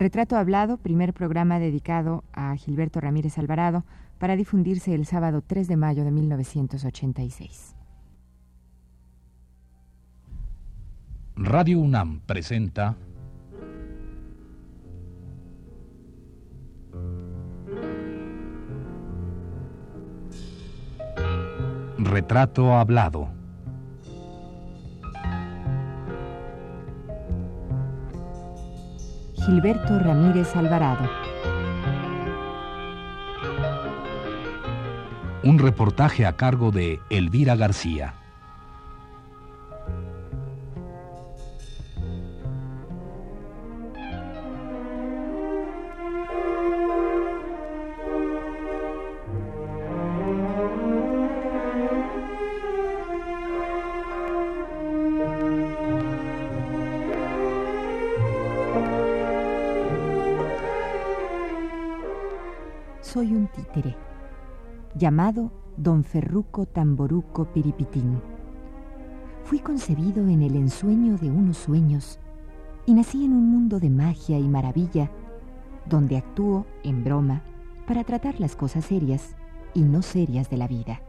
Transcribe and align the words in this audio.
Retrato 0.00 0.38
Hablado, 0.38 0.78
primer 0.78 1.12
programa 1.12 1.58
dedicado 1.58 2.24
a 2.32 2.56
Gilberto 2.56 3.02
Ramírez 3.02 3.36
Alvarado, 3.36 3.84
para 4.18 4.34
difundirse 4.34 4.94
el 4.94 5.04
sábado 5.04 5.42
3 5.46 5.68
de 5.68 5.76
mayo 5.76 6.04
de 6.04 6.10
1986. 6.10 7.76
Radio 11.36 11.80
UNAM 11.80 12.20
presenta 12.20 12.96
Retrato 21.98 22.72
Hablado. 22.72 23.39
Gilberto 29.44 29.98
Ramírez 29.98 30.54
Alvarado. 30.54 31.08
Un 35.42 35.58
reportaje 35.58 36.26
a 36.26 36.36
cargo 36.36 36.70
de 36.70 37.00
Elvira 37.08 37.56
García. 37.56 38.19
Soy 63.12 63.34
un 63.34 63.48
títere, 63.48 63.96
llamado 64.94 65.50
Don 65.76 66.04
Ferruco 66.04 66.66
Tamboruco 66.66 67.44
Piripitín. 67.46 68.20
Fui 69.42 69.58
concebido 69.58 70.28
en 70.28 70.42
el 70.42 70.54
ensueño 70.54 71.18
de 71.18 71.28
unos 71.28 71.56
sueños 71.56 72.20
y 72.86 72.94
nací 72.94 73.24
en 73.24 73.32
un 73.32 73.50
mundo 73.50 73.80
de 73.80 73.90
magia 73.90 74.38
y 74.38 74.46
maravilla, 74.46 75.10
donde 75.86 76.18
actúo 76.18 76.66
en 76.84 77.02
broma 77.02 77.42
para 77.84 78.04
tratar 78.04 78.38
las 78.38 78.54
cosas 78.54 78.84
serias 78.84 79.34
y 79.74 79.82
no 79.82 80.02
serias 80.02 80.48
de 80.48 80.58
la 80.58 80.68
vida. 80.68 81.00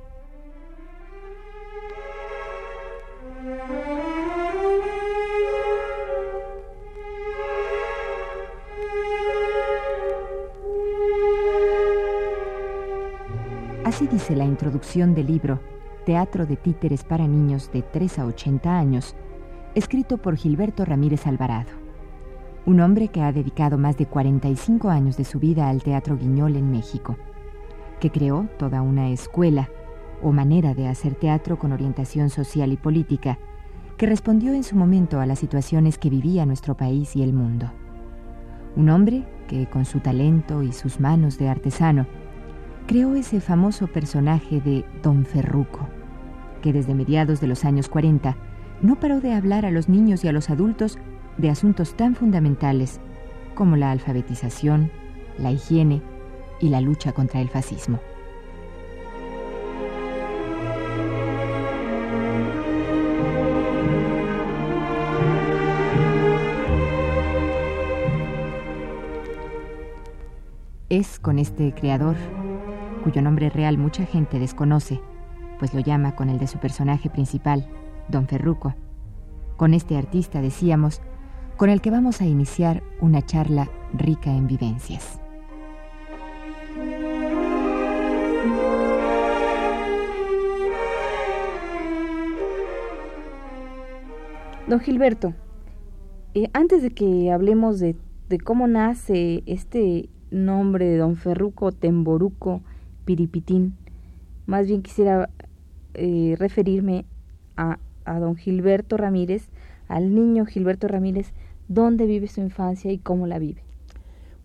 Dice 14.10 14.36
la 14.36 14.44
introducción 14.44 15.14
del 15.14 15.28
libro 15.28 15.60
Teatro 16.06 16.46
de 16.46 16.58
Títeres 16.58 17.04
para 17.04 17.28
Niños 17.28 17.72
de 17.72 17.82
3 17.82 18.20
a 18.20 18.26
80 18.26 18.78
años, 18.78 19.16
escrito 19.74 20.18
por 20.18 20.36
Gilberto 20.36 20.84
Ramírez 20.84 21.28
Alvarado, 21.28 21.70
un 22.66 22.82
hombre 22.82 23.08
que 23.08 23.22
ha 23.22 23.32
dedicado 23.32 23.78
más 23.78 23.98
de 23.98 24.08
45 24.08 24.90
años 24.90 25.16
de 25.16 25.24
su 25.24 25.40
vida 25.40 25.70
al 25.70 25.82
Teatro 25.82 26.18
Guiñol 26.18 26.58
en 26.58 26.72
México, 26.72 27.16
que 28.02 28.10
creó 28.10 28.50
toda 28.58 28.82
una 28.82 29.10
escuela 29.12 29.70
o 30.22 30.34
manera 30.34 30.74
de 30.74 30.88
hacer 30.88 31.16
teatro 31.16 31.58
con 31.58 31.72
orientación 31.72 32.30
social 32.30 32.74
y 32.74 32.78
política, 32.78 33.40
que 33.98 34.08
respondió 34.08 34.54
en 34.54 34.64
su 34.64 34.76
momento 34.76 35.22
a 35.22 35.26
las 35.26 35.40
situaciones 35.40 35.98
que 35.98 36.10
vivía 36.10 36.46
nuestro 36.46 36.76
país 36.76 37.16
y 37.16 37.24
el 37.24 37.32
mundo. 37.32 37.72
Un 38.76 38.90
hombre 38.90 39.26
que, 39.48 39.68
con 39.68 39.86
su 39.86 40.00
talento 40.00 40.64
y 40.64 40.74
sus 40.74 41.00
manos 41.00 41.38
de 41.38 41.48
artesano, 41.48 42.08
creó 42.88 43.16
ese 43.16 43.40
famoso 43.42 43.88
personaje 43.88 44.62
de 44.62 44.86
Don 45.02 45.26
Ferruco, 45.26 45.88
que 46.62 46.74
desde 46.74 46.96
mediados 46.96 47.42
de 47.42 47.48
los 47.48 47.66
años 47.66 47.90
40 47.90 48.36
no 48.82 49.00
paró 49.00 49.22
de 49.22 49.34
hablar 49.34 49.66
a 49.66 49.72
los 49.72 49.90
niños 49.90 50.24
y 50.24 50.28
a 50.28 50.32
los 50.32 50.50
adultos 50.50 50.98
de 51.38 51.50
asuntos 51.50 51.96
tan 51.96 52.16
fundamentales 52.16 53.00
como 53.56 53.76
la 53.76 53.92
alfabetización, 53.92 54.92
la 55.38 55.52
higiene 55.52 56.02
y 56.60 56.70
la 56.70 56.82
lucha 56.82 57.12
contra 57.14 57.42
el 57.42 57.50
fascismo. 57.50 58.00
Es 70.90 71.20
con 71.20 71.40
este 71.40 71.74
creador 71.74 72.18
cuyo 73.02 73.22
nombre 73.22 73.50
real 73.50 73.78
mucha 73.78 74.06
gente 74.06 74.40
desconoce, 74.40 75.02
pues 75.60 75.74
lo 75.74 75.80
llama 75.80 76.16
con 76.16 76.30
el 76.30 76.40
de 76.40 76.48
su 76.48 76.60
personaje 76.60 77.10
principal, 77.10 77.68
Don 78.08 78.28
Ferruco. 78.28 78.76
Con 79.58 79.74
este 79.74 79.98
artista, 79.98 80.42
decíamos, 80.42 81.02
con 81.58 81.70
el 81.70 81.82
que 81.82 81.92
vamos 81.92 82.22
a 82.22 82.26
iniciar 82.26 82.82
una 83.00 83.22
charla 83.22 83.70
rica 83.94 84.32
en 84.32 84.48
vivencias. 84.48 85.20
Don 94.68 94.80
Gilberto, 94.80 95.34
eh, 96.34 96.48
antes 96.54 96.82
de 96.82 96.92
que 96.92 97.32
hablemos 97.32 97.80
de, 97.80 97.98
de, 98.30 98.40
cómo 98.40 98.68
nace 98.68 99.44
este 99.46 100.08
nombre 100.30 100.86
de 100.86 100.98
Don 100.98 101.18
Ferruco 101.18 101.74
Temboruco 101.74 102.62
Piripitín. 103.12 103.76
Más 104.46 104.68
bien 104.68 104.82
quisiera 104.82 105.30
eh, 105.96 106.38
referirme 106.40 107.04
a, 107.58 107.78
a 108.06 108.20
don 108.20 108.38
Gilberto 108.38 108.96
Ramírez, 108.96 109.50
al 109.90 110.16
niño 110.16 110.46
Gilberto 110.46 110.88
Ramírez, 110.88 111.34
dónde 111.68 112.06
vive 112.06 112.28
su 112.28 112.40
infancia 112.40 112.90
y 112.90 113.00
cómo 113.00 113.28
la 113.28 113.38
vive. 113.38 113.64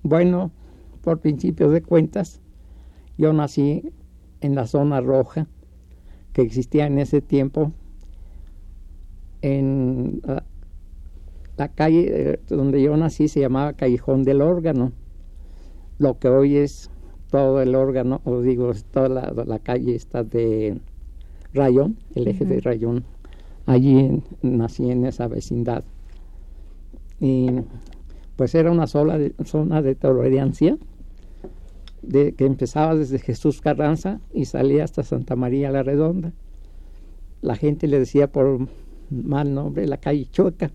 Bueno, 0.03 0.51
por 1.03 1.21
principio 1.21 1.71
de 1.71 1.81
cuentas, 1.81 2.41
yo 3.17 3.33
nací 3.33 3.93
en 4.41 4.57
la 4.57 4.67
zona 4.67 5.01
roja 5.01 5.47
que 6.33 6.43
existía 6.43 6.89
en 6.89 6.99
ese 6.99 7.21
tiempo, 7.21 7.71
en 9.43 10.23
la, 10.25 10.43
la 11.57 11.69
calle 11.69 12.33
eh, 12.33 12.41
donde 12.49 12.83
yo 12.83 12.97
nací 12.97 13.29
se 13.29 13.39
llamaba 13.39 13.75
Callejón 13.75 14.25
del 14.25 14.43
Órgano, 14.43 14.91
lo 15.99 16.19
que 16.19 16.29
hoy 16.29 16.57
es 16.57 16.91
todo 17.31 17.61
el 17.61 17.75
órgano, 17.75 18.21
o 18.25 18.41
digo, 18.41 18.73
toda 18.93 19.09
la, 19.09 19.59
calle 19.59 19.95
está 19.95 20.23
de 20.23 20.79
Rayón, 21.53 21.97
el 22.15 22.29
eje 22.29 22.45
de 22.45 22.61
Rayón. 22.61 23.05
Allí 23.67 24.23
nací 24.43 24.91
en 24.91 25.07
esa 25.07 25.27
vecindad. 25.27 25.85
Y 27.21 27.49
pues 28.37 28.55
era 28.55 28.71
una 28.71 28.87
sola 28.87 29.19
zona 29.45 29.83
de 29.83 29.95
tolerancia 29.95 30.77
de, 32.03 32.33
que 32.33 32.45
empezaba 32.45 32.95
desde 32.95 33.19
Jesús 33.19 33.61
Carranza 33.61 34.21
y 34.33 34.45
salía 34.45 34.85
hasta 34.85 35.03
Santa 35.03 35.35
María 35.35 35.71
la 35.71 35.83
Redonda. 35.83 36.33
La 37.43 37.57
gente 37.57 37.89
le 37.89 37.99
decía 37.99 38.31
por 38.31 38.69
mal 39.11 39.55
nombre 39.55 39.87
la 39.87 39.97
calle 39.97 40.27
Chueca. 40.31 40.71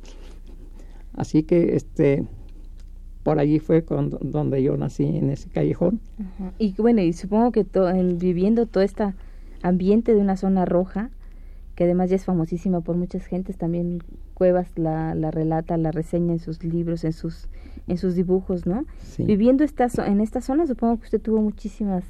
Así 1.14 1.44
que 1.44 1.76
este 1.76 2.26
por 3.24 3.40
allí 3.40 3.60
fue 3.60 3.84
donde 4.22 4.64
yo 4.64 4.76
nací 4.78 5.04
en 5.04 5.30
ese 5.30 5.50
callejón. 5.50 6.00
Y 6.58 6.74
bueno, 6.78 7.02
y 7.02 7.14
supongo 7.14 7.52
que 7.52 7.66
viviendo 8.16 8.66
todo 8.66 8.84
este 8.84 9.14
ambiente 9.62 10.14
de 10.14 10.22
una 10.22 10.38
zona 10.38 10.66
roja, 10.66 11.12
que 11.76 11.84
además 11.84 12.10
ya 12.10 12.16
es 12.16 12.26
famosísima 12.26 12.82
por 12.82 12.96
muchas 12.98 13.26
gentes, 13.26 13.58
también 13.58 14.00
Cuevas 14.34 14.72
la, 14.76 15.14
la 15.14 15.30
relata, 15.30 15.78
la 15.78 15.92
reseña 15.92 16.34
en 16.34 16.40
sus 16.40 16.64
libros, 16.64 17.04
en 17.04 17.14
sus, 17.14 17.48
en 17.88 17.98
sus 17.98 18.16
dibujos, 18.16 18.66
¿no? 18.66 18.86
Viviendo 19.20 19.64
esta, 19.64 19.88
en 20.08 20.20
esta 20.20 20.42
zona, 20.42 20.66
supongo 20.66 20.98
que 20.98 21.04
usted 21.06 21.22
tuvo 21.22 21.42
muchísimas 21.42 22.04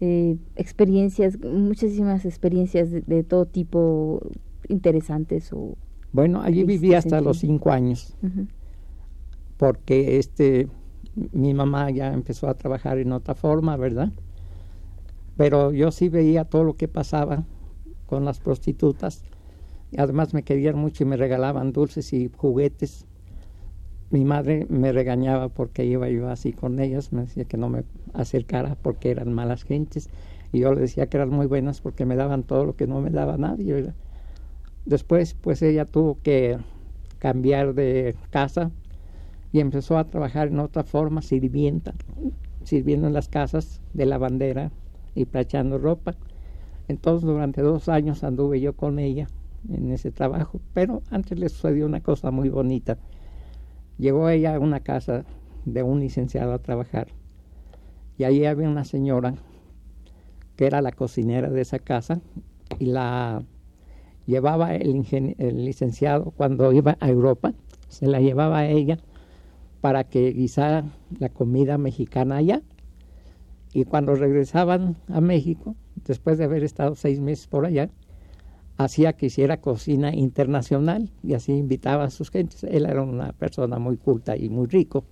eh, 0.00 0.38
experiencias, 0.56 1.38
muchísimas 1.38 2.24
experiencias 2.24 2.90
de, 2.90 3.22
todo 3.22 3.44
tipo 3.44 4.22
interesantes 4.68 5.52
o... 5.52 5.76
Bueno, 6.12 6.40
allí 6.40 6.64
viví 6.64 6.94
hasta 6.94 7.20
los 7.20 7.38
cinco 7.38 7.70
años 7.70 8.16
porque 9.62 10.18
este 10.18 10.66
mi 11.30 11.54
mamá 11.54 11.88
ya 11.92 12.12
empezó 12.12 12.48
a 12.48 12.54
trabajar 12.54 12.98
en 12.98 13.12
otra 13.12 13.36
forma, 13.36 13.76
¿verdad? 13.76 14.10
Pero 15.36 15.70
yo 15.70 15.92
sí 15.92 16.08
veía 16.08 16.44
todo 16.44 16.64
lo 16.64 16.74
que 16.74 16.88
pasaba 16.88 17.44
con 18.06 18.24
las 18.24 18.40
prostitutas. 18.40 19.22
Y 19.92 20.00
además 20.00 20.34
me 20.34 20.42
querían 20.42 20.76
mucho 20.76 21.04
y 21.04 21.06
me 21.06 21.16
regalaban 21.16 21.72
dulces 21.72 22.12
y 22.12 22.28
juguetes. 22.36 23.06
Mi 24.10 24.24
madre 24.24 24.66
me 24.68 24.90
regañaba 24.90 25.48
porque 25.48 25.84
iba 25.84 26.08
yo 26.08 26.28
así 26.28 26.52
con 26.52 26.80
ellas, 26.80 27.12
me 27.12 27.20
decía 27.20 27.44
que 27.44 27.56
no 27.56 27.68
me 27.68 27.84
acercara 28.14 28.74
porque 28.74 29.12
eran 29.12 29.32
malas 29.32 29.62
gentes. 29.62 30.10
Y 30.50 30.58
yo 30.58 30.74
le 30.74 30.80
decía 30.80 31.06
que 31.06 31.18
eran 31.18 31.30
muy 31.30 31.46
buenas 31.46 31.80
porque 31.80 32.04
me 32.04 32.16
daban 32.16 32.42
todo 32.42 32.66
lo 32.66 32.74
que 32.74 32.88
no 32.88 33.00
me 33.00 33.10
daba 33.10 33.36
nadie. 33.36 33.94
Después, 34.86 35.34
pues 35.34 35.62
ella 35.62 35.84
tuvo 35.84 36.18
que 36.20 36.58
cambiar 37.20 37.74
de 37.74 38.16
casa 38.30 38.72
y 39.52 39.60
empezó 39.60 39.98
a 39.98 40.08
trabajar 40.08 40.48
en 40.48 40.58
otra 40.58 40.82
forma, 40.82 41.20
sirvienta, 41.20 41.94
sirviendo 42.64 43.06
en 43.06 43.12
las 43.12 43.28
casas 43.28 43.80
de 43.92 44.06
la 44.06 44.16
bandera 44.16 44.72
y 45.14 45.26
planchando 45.26 45.78
ropa. 45.78 46.14
Entonces 46.88 47.26
durante 47.26 47.60
dos 47.60 47.88
años 47.88 48.24
anduve 48.24 48.60
yo 48.60 48.74
con 48.74 48.98
ella 48.98 49.28
en 49.68 49.92
ese 49.92 50.10
trabajo, 50.10 50.60
pero 50.72 51.02
antes 51.10 51.38
le 51.38 51.48
sucedió 51.50 51.86
una 51.86 52.00
cosa 52.00 52.30
muy 52.30 52.48
bonita. 52.48 52.98
Llegó 53.98 54.28
ella 54.30 54.56
a 54.56 54.58
una 54.58 54.80
casa 54.80 55.24
de 55.66 55.82
un 55.82 56.00
licenciado 56.00 56.54
a 56.54 56.58
trabajar 56.58 57.08
y 58.18 58.24
ahí 58.24 58.46
había 58.46 58.68
una 58.68 58.84
señora 58.84 59.34
que 60.56 60.66
era 60.66 60.82
la 60.82 60.92
cocinera 60.92 61.50
de 61.50 61.60
esa 61.60 61.78
casa 61.78 62.20
y 62.78 62.86
la 62.86 63.44
llevaba 64.26 64.74
el, 64.74 65.04
el 65.38 65.64
licenciado 65.64 66.32
cuando 66.32 66.72
iba 66.72 66.96
a 67.00 67.08
Europa, 67.08 67.52
se 67.88 68.06
la 68.06 68.20
llevaba 68.20 68.58
a 68.58 68.68
ella 68.68 68.98
para 69.82 70.04
que 70.04 70.32
guisara 70.32 70.84
la 71.18 71.28
comida 71.28 71.76
mexicana 71.76 72.36
allá. 72.36 72.62
Y 73.74 73.84
cuando 73.84 74.14
regresaban 74.14 74.96
a 75.08 75.20
México, 75.20 75.74
después 76.06 76.38
de 76.38 76.44
haber 76.44 76.62
estado 76.62 76.94
seis 76.94 77.20
meses 77.20 77.48
por 77.48 77.66
allá, 77.66 77.90
hacía 78.76 79.14
que 79.14 79.26
hiciera 79.26 79.60
cocina 79.60 80.14
internacional 80.14 81.10
y 81.24 81.34
así 81.34 81.52
invitaba 81.52 82.04
a 82.04 82.10
sus 82.10 82.30
gentes. 82.30 82.62
Él 82.62 82.86
era 82.86 83.02
una 83.02 83.32
persona 83.32 83.80
muy 83.80 83.96
culta 83.96 84.36
y 84.36 84.48
muy 84.48 84.68
rico. 84.68 85.04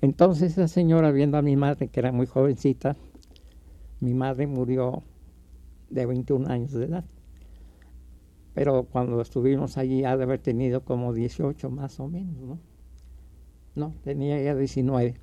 Entonces 0.00 0.52
esa 0.52 0.66
señora, 0.66 1.12
viendo 1.12 1.38
a 1.38 1.42
mi 1.42 1.54
madre, 1.54 1.86
que 1.86 2.00
era 2.00 2.10
muy 2.10 2.26
jovencita, 2.26 2.96
mi 4.00 4.14
madre 4.14 4.48
murió 4.48 5.04
de 5.90 6.06
21 6.06 6.48
años 6.50 6.72
de 6.72 6.86
edad. 6.86 7.04
Pero 8.52 8.82
cuando 8.90 9.20
estuvimos 9.20 9.78
allí 9.78 10.02
ha 10.04 10.16
de 10.16 10.24
haber 10.24 10.40
tenido 10.40 10.84
como 10.84 11.12
18 11.12 11.70
más 11.70 12.00
o 12.00 12.08
menos, 12.08 12.36
¿no? 12.36 12.75
No, 13.76 13.94
tenía 14.02 14.40
ya 14.42 14.54
19. 14.54 15.14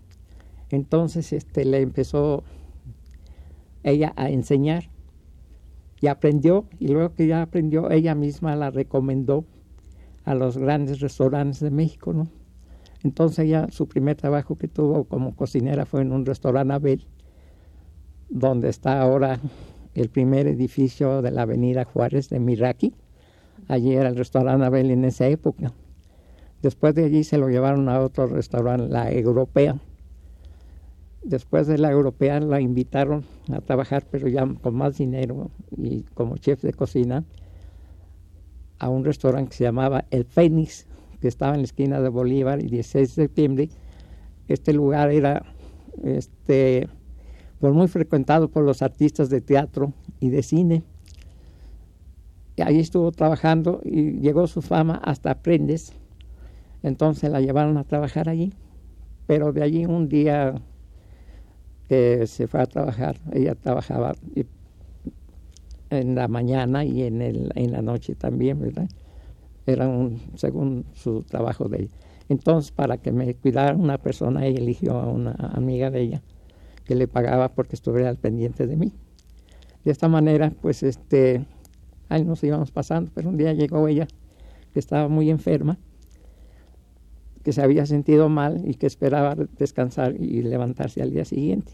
Entonces 0.69 1.33
este, 1.33 1.65
le 1.65 1.81
empezó 1.81 2.43
ella 3.83 4.13
a 4.15 4.29
enseñar 4.29 4.89
y 5.99 6.07
aprendió 6.07 6.65
y 6.79 6.87
luego 6.87 7.13
que 7.13 7.27
ya 7.27 7.41
aprendió 7.41 7.91
ella 7.91 8.15
misma 8.15 8.55
la 8.55 8.71
recomendó 8.71 9.45
a 10.23 10.35
los 10.35 10.57
grandes 10.57 10.99
restaurantes 10.99 11.59
de 11.59 11.71
México, 11.71 12.13
¿no? 12.13 12.27
Entonces 13.03 13.49
ya 13.49 13.67
su 13.69 13.87
primer 13.87 14.15
trabajo 14.15 14.55
que 14.55 14.67
tuvo 14.67 15.03
como 15.03 15.35
cocinera 15.35 15.85
fue 15.85 16.01
en 16.01 16.13
un 16.13 16.25
restaurante 16.25 16.73
Abel, 16.73 17.05
donde 18.29 18.69
está 18.69 19.01
ahora 19.01 19.39
el 19.93 20.09
primer 20.09 20.47
edificio 20.47 21.21
de 21.21 21.31
la 21.31 21.41
Avenida 21.41 21.83
Juárez 21.83 22.29
de 22.29 22.39
Miraki. 22.39 22.93
Allí 23.67 23.93
era 23.93 24.09
el 24.09 24.15
restaurante 24.15 24.65
Abel 24.65 24.91
en 24.91 25.05
esa 25.05 25.27
época. 25.27 25.73
Después 26.63 26.95
de 26.95 27.03
allí 27.03 27.25
se 27.25 27.37
lo 27.37 27.49
llevaron 27.49 27.89
a 27.89 27.99
otro 27.99 28.25
restaurante, 28.25 28.87
la 28.87 29.11
Europea. 29.11 29.75
Después 31.21 31.67
de 31.67 31.77
la 31.77 31.91
Europea 31.91 32.39
la 32.39 32.61
invitaron 32.61 33.25
a 33.51 33.59
trabajar, 33.59 34.05
pero 34.09 34.29
ya 34.29 34.47
con 34.61 34.73
más 34.73 34.97
dinero 34.97 35.51
y 35.75 36.03
como 36.13 36.37
chef 36.37 36.61
de 36.61 36.71
cocina, 36.71 37.25
a 38.79 38.87
un 38.87 39.03
restaurante 39.03 39.49
que 39.49 39.57
se 39.57 39.65
llamaba 39.65 40.05
El 40.09 40.23
Fénix, 40.23 40.87
que 41.19 41.27
estaba 41.27 41.53
en 41.53 41.59
la 41.59 41.65
esquina 41.65 41.99
de 41.99 42.07
Bolívar 42.07 42.63
y 42.63 42.67
16 42.67 43.09
de 43.09 43.23
septiembre. 43.23 43.69
Este 44.47 44.71
lugar 44.71 45.11
era 45.11 45.43
este, 46.01 46.87
pues 47.59 47.73
muy 47.73 47.89
frecuentado 47.89 48.47
por 48.47 48.63
los 48.63 48.81
artistas 48.81 49.29
de 49.29 49.41
teatro 49.41 49.91
y 50.21 50.29
de 50.29 50.41
cine. 50.43 50.83
Y 52.55 52.61
ahí 52.61 52.79
estuvo 52.79 53.11
trabajando 53.11 53.81
y 53.83 54.19
llegó 54.21 54.47
su 54.47 54.61
fama 54.61 55.01
hasta 55.03 55.31
Aprendes 55.31 55.93
entonces 56.83 57.31
la 57.31 57.41
llevaron 57.41 57.77
a 57.77 57.85
trabajar 57.85 58.29
allí, 58.29 58.53
pero 59.25 59.53
de 59.53 59.63
allí 59.63 59.85
un 59.85 60.09
día 60.09 60.61
que 61.87 62.27
se 62.27 62.47
fue 62.47 62.61
a 62.61 62.65
trabajar, 62.65 63.19
ella 63.31 63.55
trabajaba 63.55 64.15
en 65.89 66.15
la 66.15 66.27
mañana 66.27 66.83
y 66.83 67.03
en, 67.03 67.21
el, 67.21 67.51
en 67.55 67.71
la 67.71 67.81
noche 67.81 68.15
también, 68.15 68.59
¿verdad? 68.59 68.89
Era 69.65 69.87
un, 69.87 70.21
según 70.35 70.85
su 70.93 71.23
trabajo 71.23 71.69
de 71.69 71.83
ella. 71.83 71.91
Entonces, 72.29 72.71
para 72.71 72.97
que 72.97 73.11
me 73.11 73.33
cuidara 73.35 73.75
una 73.75 73.97
persona, 73.97 74.45
ella 74.45 74.59
eligió 74.59 74.99
a 74.99 75.07
una 75.07 75.31
amiga 75.53 75.91
de 75.91 76.01
ella 76.01 76.21
que 76.85 76.95
le 76.95 77.07
pagaba 77.07 77.49
porque 77.49 77.75
estuviera 77.75 78.09
al 78.09 78.17
pendiente 78.17 78.67
de 78.67 78.75
mí. 78.75 78.93
De 79.85 79.91
esta 79.91 80.07
manera, 80.07 80.51
pues, 80.61 80.83
este, 80.83 81.45
ahí 82.09 82.23
nos 82.23 82.43
íbamos 82.43 82.71
pasando, 82.71 83.11
pero 83.13 83.29
un 83.29 83.37
día 83.37 83.53
llegó 83.53 83.87
ella, 83.87 84.07
que 84.73 84.79
estaba 84.79 85.07
muy 85.07 85.29
enferma, 85.29 85.77
que 87.43 87.53
se 87.53 87.61
había 87.61 87.85
sentido 87.85 88.29
mal 88.29 88.61
y 88.65 88.75
que 88.75 88.87
esperaba 88.87 89.35
descansar 89.57 90.15
y 90.19 90.41
levantarse 90.41 91.01
al 91.01 91.11
día 91.11 91.25
siguiente. 91.25 91.73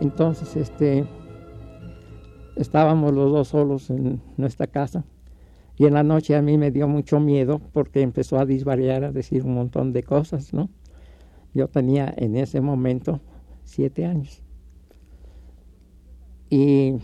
Entonces, 0.00 0.56
este, 0.56 1.06
estábamos 2.56 3.12
los 3.12 3.30
dos 3.30 3.48
solos 3.48 3.90
en 3.90 4.20
nuestra 4.36 4.66
casa 4.66 5.04
y 5.76 5.86
en 5.86 5.94
la 5.94 6.02
noche 6.02 6.34
a 6.34 6.42
mí 6.42 6.58
me 6.58 6.70
dio 6.70 6.88
mucho 6.88 7.20
miedo 7.20 7.60
porque 7.72 8.02
empezó 8.02 8.38
a 8.38 8.46
disvariar, 8.46 9.04
a 9.04 9.12
decir 9.12 9.44
un 9.44 9.54
montón 9.54 9.92
de 9.92 10.02
cosas, 10.02 10.52
¿no? 10.52 10.70
Yo 11.54 11.68
tenía 11.68 12.12
en 12.16 12.36
ese 12.36 12.60
momento 12.60 13.20
siete 13.64 14.06
años. 14.06 14.42
Y 16.50 16.94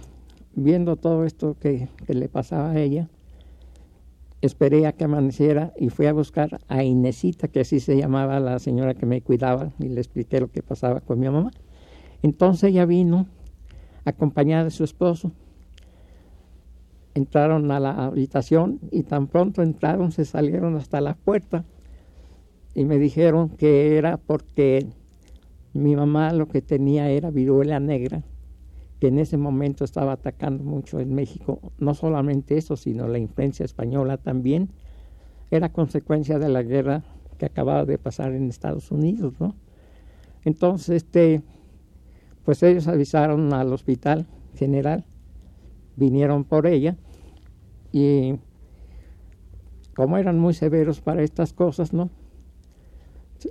viendo 0.54 0.96
todo 0.96 1.24
esto 1.24 1.56
que, 1.58 1.88
le 2.06 2.28
pasaba 2.28 2.70
a 2.70 2.80
ella, 2.80 3.08
esperé 4.40 4.86
a 4.86 4.92
que 4.92 5.04
amaneciera 5.04 5.72
y 5.78 5.90
fui 5.90 6.06
a 6.06 6.12
buscar 6.12 6.60
a 6.68 6.82
Inesita, 6.82 7.48
que 7.48 7.60
así 7.60 7.80
se 7.80 7.96
llamaba 7.96 8.40
la 8.40 8.58
señora 8.58 8.94
que 8.94 9.06
me 9.06 9.22
cuidaba, 9.22 9.72
y 9.78 9.88
le 9.88 10.00
expliqué 10.00 10.40
lo 10.40 10.50
que 10.50 10.62
pasaba 10.62 11.00
con 11.00 11.18
mi 11.20 11.28
mamá. 11.28 11.50
Entonces 12.22 12.70
ella 12.70 12.86
vino 12.86 13.26
acompañada 14.04 14.64
de 14.64 14.70
su 14.70 14.84
esposo. 14.84 15.32
Entraron 17.14 17.70
a 17.70 17.80
la 17.80 18.06
habitación 18.06 18.80
y 18.90 19.04
tan 19.04 19.28
pronto 19.28 19.62
entraron 19.62 20.10
se 20.10 20.24
salieron 20.24 20.76
hasta 20.76 21.00
la 21.00 21.14
puerta 21.14 21.64
y 22.74 22.84
me 22.84 22.98
dijeron 22.98 23.50
que 23.50 23.96
era 23.96 24.16
porque 24.16 24.86
mi 25.72 25.94
mamá 25.96 26.32
lo 26.32 26.48
que 26.48 26.60
tenía 26.60 27.08
era 27.10 27.30
viruela 27.30 27.78
negra, 27.78 28.22
que 29.00 29.08
en 29.08 29.18
ese 29.18 29.36
momento 29.36 29.84
estaba 29.84 30.12
atacando 30.12 30.64
mucho 30.64 30.98
en 30.98 31.14
México. 31.14 31.60
No 31.78 31.94
solamente 31.94 32.56
eso, 32.56 32.76
sino 32.76 33.06
la 33.06 33.18
influencia 33.18 33.64
española 33.64 34.16
también. 34.16 34.70
Era 35.50 35.70
consecuencia 35.70 36.38
de 36.38 36.48
la 36.48 36.62
guerra 36.62 37.04
que 37.38 37.46
acababa 37.46 37.84
de 37.84 37.98
pasar 37.98 38.32
en 38.32 38.48
Estados 38.48 38.90
Unidos, 38.90 39.34
¿no? 39.38 39.54
Entonces, 40.44 40.96
este, 40.96 41.42
pues 42.44 42.62
ellos 42.62 42.88
avisaron 42.88 43.52
al 43.52 43.72
hospital 43.72 44.26
general, 44.54 45.04
vinieron 45.96 46.44
por 46.44 46.66
ella 46.66 46.96
y 47.92 48.34
como 49.94 50.18
eran 50.18 50.38
muy 50.38 50.54
severos 50.54 51.00
para 51.00 51.22
estas 51.22 51.52
cosas, 51.52 51.92
¿no? 51.92 52.10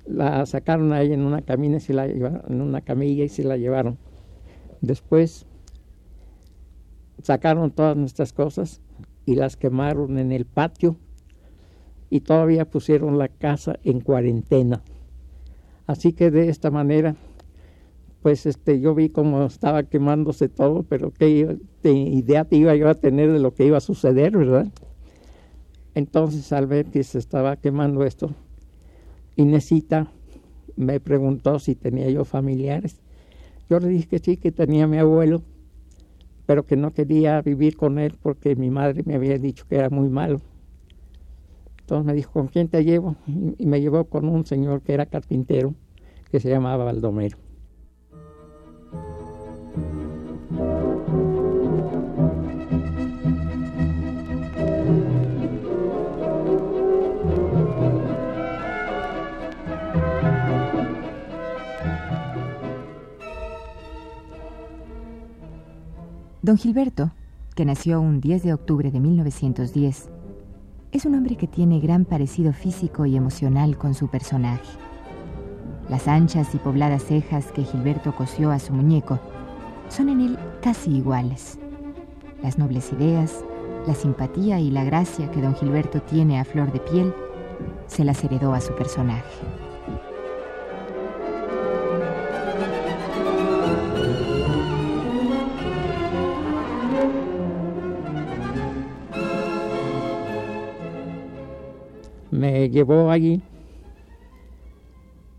La 0.06 0.46
sacaron 0.46 0.94
a 0.94 1.02
ella 1.02 1.14
en 1.14 1.22
una 1.22 1.42
camina 1.42 1.78
y 1.78 1.80
se 1.80 1.94
la 1.94 2.06
en 2.06 2.62
una 2.62 2.82
camilla 2.82 3.24
y 3.24 3.30
se 3.30 3.44
la 3.44 3.58
llevaron. 3.58 3.98
Después 4.82 5.46
sacaron 7.22 7.72
todas 7.72 7.96
nuestras 7.96 8.34
cosas 8.34 8.82
y 9.26 9.36
las 9.36 9.56
quemaron 9.58 10.18
en 10.20 10.32
el 10.32 10.46
patio 10.46 10.98
y 12.10 12.22
todavía 12.22 12.66
pusieron 12.66 13.18
la 13.18 13.28
casa 13.28 13.80
en 13.84 14.02
cuarentena. 14.02 14.84
Así 15.88 16.14
que 16.14 16.32
de 16.32 16.50
esta 16.50 16.70
manera, 16.70 17.16
pues 18.22 18.46
este, 18.46 18.80
yo 18.80 18.94
vi 18.94 19.10
cómo 19.10 19.46
estaba 19.46 19.84
quemándose 19.84 20.48
todo, 20.48 20.84
pero 20.84 21.12
qué 21.12 21.58
idea 21.84 22.46
te 22.46 22.56
iba 22.56 22.76
yo 22.76 22.90
a 22.90 22.96
tener 22.96 23.32
de 23.32 23.40
lo 23.40 23.54
que 23.54 23.66
iba 23.66 23.78
a 23.78 23.82
suceder, 23.82 24.38
¿verdad? 24.38 24.68
Entonces 25.96 26.52
al 26.54 26.68
ver 26.68 26.86
que 26.86 27.04
se 27.04 27.20
estaba 27.20 27.58
quemando 27.58 28.04
esto, 28.04 28.32
Inesita 29.36 30.12
me 30.76 31.00
preguntó 31.00 31.60
si 31.60 31.76
tenía 31.76 32.10
yo 32.10 32.26
familiares. 32.26 33.02
Yo 33.70 33.80
le 33.80 33.88
dije 33.88 34.08
que 34.08 34.20
sí, 34.20 34.38
que 34.38 34.52
tenía 34.52 34.88
mi 34.88 34.98
abuelo, 34.98 35.42
pero 36.46 36.66
que 36.66 36.76
no 36.76 36.92
quería 36.92 37.42
vivir 37.42 37.78
con 37.78 38.00
él 38.00 38.16
porque 38.22 38.56
mi 38.56 38.70
madre 38.70 39.04
me 39.06 39.16
había 39.16 39.38
dicho 39.38 39.66
que 39.68 39.76
era 39.76 39.90
muy 39.90 40.10
malo. 40.10 40.42
Entonces 41.82 42.06
me 42.06 42.14
dijo, 42.14 42.32
¿con 42.32 42.48
quién 42.48 42.70
te 42.70 42.84
llevo? 42.84 43.16
Y 43.58 43.66
me 43.66 43.82
llevó 43.82 44.06
con 44.06 44.28
un 44.28 44.46
señor 44.46 44.82
que 44.82 44.94
era 44.94 45.06
carpintero, 45.06 45.74
que 46.32 46.40
se 46.40 46.50
llamaba 46.50 46.86
Baldomero. 46.86 47.38
Don 66.44 66.58
Gilberto, 66.58 67.12
que 67.56 67.64
nació 67.64 68.02
un 68.02 68.20
10 68.20 68.44
de 68.44 68.54
octubre 68.54 68.92
de 68.92 69.00
1910, 69.00 70.10
es 70.92 71.06
un 71.06 71.16
hombre 71.16 71.38
que 71.38 71.48
tiene 71.48 71.80
gran 71.80 72.04
parecido 72.04 72.52
físico 72.52 73.06
y 73.06 73.16
emocional 73.16 73.78
con 73.78 73.94
su 73.94 74.10
personaje. 74.10 74.78
Las 75.88 76.10
anchas 76.10 76.54
y 76.54 76.58
pobladas 76.58 77.06
cejas 77.06 77.50
que 77.54 77.64
Gilberto 77.64 78.14
cosió 78.14 78.52
a 78.52 78.60
su 78.60 78.74
muñeco 78.74 79.22
son 79.88 80.10
en 80.10 80.20
él 80.20 80.38
casi 80.62 80.92
iguales. 80.92 81.60
Las 82.42 82.58
nobles 82.58 82.92
ideas, 82.92 83.46
la 83.88 83.96
simpatía 83.96 84.60
y 84.60 84.70
la 84.70 84.84
gracia 84.84 85.32
que 85.32 85.42
don 85.42 85.56
Gilberto 85.56 86.02
tiene 86.02 86.42
a 86.42 86.44
flor 86.44 86.74
de 86.74 86.82
piel 86.82 87.14
se 87.88 88.04
las 88.04 88.22
heredó 88.22 88.54
a 88.54 88.60
su 88.60 88.76
personaje. 88.76 89.63
Llevó 102.74 103.12
allí. 103.12 103.42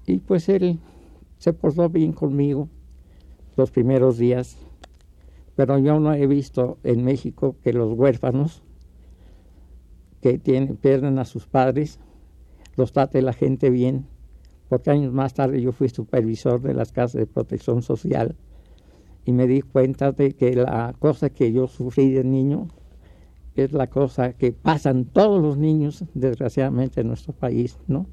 Y 0.06 0.18
pues 0.18 0.48
él 0.48 0.78
se 1.38 1.52
portó 1.52 1.88
bien 1.88 2.12
conmigo 2.12 2.68
los 3.56 3.70
primeros 3.70 4.18
días, 4.18 4.56
pero 5.56 5.78
yo 5.78 5.98
no 5.98 6.14
he 6.14 6.26
visto 6.26 6.78
en 6.84 7.04
México 7.04 7.56
que 7.62 7.72
los 7.72 7.92
huérfanos 7.92 8.62
que 10.20 10.38
tienen, 10.38 10.76
pierden 10.76 11.18
a 11.18 11.24
sus 11.24 11.46
padres 11.46 11.98
los 12.76 12.92
trate 12.92 13.22
la 13.22 13.32
gente 13.32 13.70
bien, 13.70 14.06
porque 14.68 14.90
años 14.90 15.12
más 15.12 15.34
tarde 15.34 15.60
yo 15.60 15.72
fui 15.72 15.88
supervisor 15.88 16.60
de 16.60 16.74
las 16.74 16.92
casas 16.92 17.20
de 17.20 17.26
protección 17.26 17.82
social 17.82 18.36
y 19.24 19.32
me 19.32 19.46
di 19.46 19.62
cuenta 19.62 20.12
de 20.12 20.32
que 20.32 20.54
la 20.54 20.94
cosa 20.98 21.30
que 21.30 21.52
yo 21.52 21.66
sufrí 21.66 22.12
de 22.12 22.24
niño 22.24 22.68
es 23.56 23.72
la 23.72 23.88
cosa 23.88 24.32
que 24.32 24.52
pasan 24.52 25.04
todos 25.04 25.40
los 25.42 25.56
niños, 25.56 26.04
desgraciadamente, 26.14 27.00
en 27.00 27.08
nuestro 27.08 27.32
país, 27.32 27.78
¿no? 27.86 28.06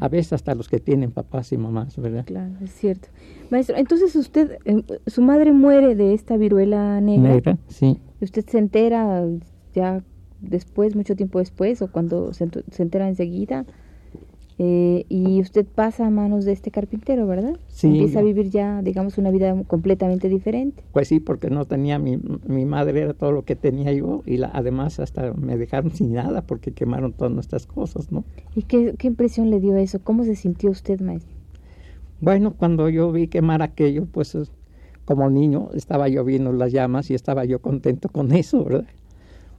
A 0.00 0.08
veces 0.08 0.32
hasta 0.32 0.56
los 0.56 0.68
que 0.68 0.80
tienen 0.80 1.12
papás 1.12 1.52
y 1.52 1.56
mamás, 1.56 1.96
¿verdad? 1.98 2.24
Claro, 2.26 2.52
es 2.62 2.72
cierto. 2.72 3.08
Maestro, 3.50 3.76
entonces 3.76 4.16
usted, 4.16 4.58
eh, 4.64 4.82
su 5.06 5.22
madre 5.22 5.52
muere 5.52 5.94
de 5.94 6.14
esta 6.14 6.36
viruela 6.36 7.00
negra. 7.00 7.34
Negra, 7.34 7.58
sí. 7.68 8.00
¿Usted 8.20 8.44
se 8.44 8.58
entera 8.58 9.24
ya 9.74 10.02
después, 10.40 10.96
mucho 10.96 11.14
tiempo 11.14 11.38
después, 11.38 11.80
o 11.80 11.92
cuando 11.92 12.32
se, 12.32 12.48
se 12.70 12.82
entera 12.82 13.08
enseguida? 13.08 13.66
Eh, 14.60 15.06
y 15.08 15.40
usted 15.40 15.64
pasa 15.64 16.06
a 16.06 16.10
manos 16.10 16.44
de 16.44 16.50
este 16.50 16.72
carpintero, 16.72 17.28
¿verdad? 17.28 17.56
Sí. 17.68 17.86
Empieza 17.86 18.18
a 18.18 18.22
vivir 18.22 18.50
ya, 18.50 18.82
digamos, 18.82 19.16
una 19.16 19.30
vida 19.30 19.54
completamente 19.68 20.28
diferente. 20.28 20.82
Pues 20.92 21.06
sí, 21.06 21.20
porque 21.20 21.48
no 21.48 21.64
tenía, 21.64 22.00
mi, 22.00 22.18
mi 22.46 22.64
madre 22.64 23.02
era 23.02 23.14
todo 23.14 23.30
lo 23.30 23.44
que 23.44 23.54
tenía 23.54 23.92
yo 23.92 24.22
y 24.26 24.38
la, 24.38 24.50
además 24.52 24.98
hasta 24.98 25.32
me 25.32 25.56
dejaron 25.56 25.92
sin 25.92 26.12
nada 26.12 26.42
porque 26.42 26.72
quemaron 26.72 27.12
todas 27.12 27.32
nuestras 27.32 27.66
cosas, 27.66 28.10
¿no? 28.10 28.24
¿Y 28.56 28.62
qué, 28.62 28.94
qué 28.98 29.06
impresión 29.06 29.48
le 29.50 29.60
dio 29.60 29.76
eso? 29.76 30.00
¿Cómo 30.02 30.24
se 30.24 30.34
sintió 30.34 30.70
usted, 30.70 31.00
maestro? 31.00 31.36
Bueno, 32.20 32.54
cuando 32.54 32.88
yo 32.88 33.12
vi 33.12 33.28
quemar 33.28 33.62
aquello, 33.62 34.06
pues 34.10 34.36
como 35.04 35.30
niño 35.30 35.70
estaba 35.72 36.08
yo 36.08 36.24
viendo 36.24 36.52
las 36.52 36.72
llamas 36.72 37.10
y 37.10 37.14
estaba 37.14 37.44
yo 37.44 37.60
contento 37.60 38.08
con 38.08 38.32
eso, 38.32 38.64
¿verdad? 38.64 38.86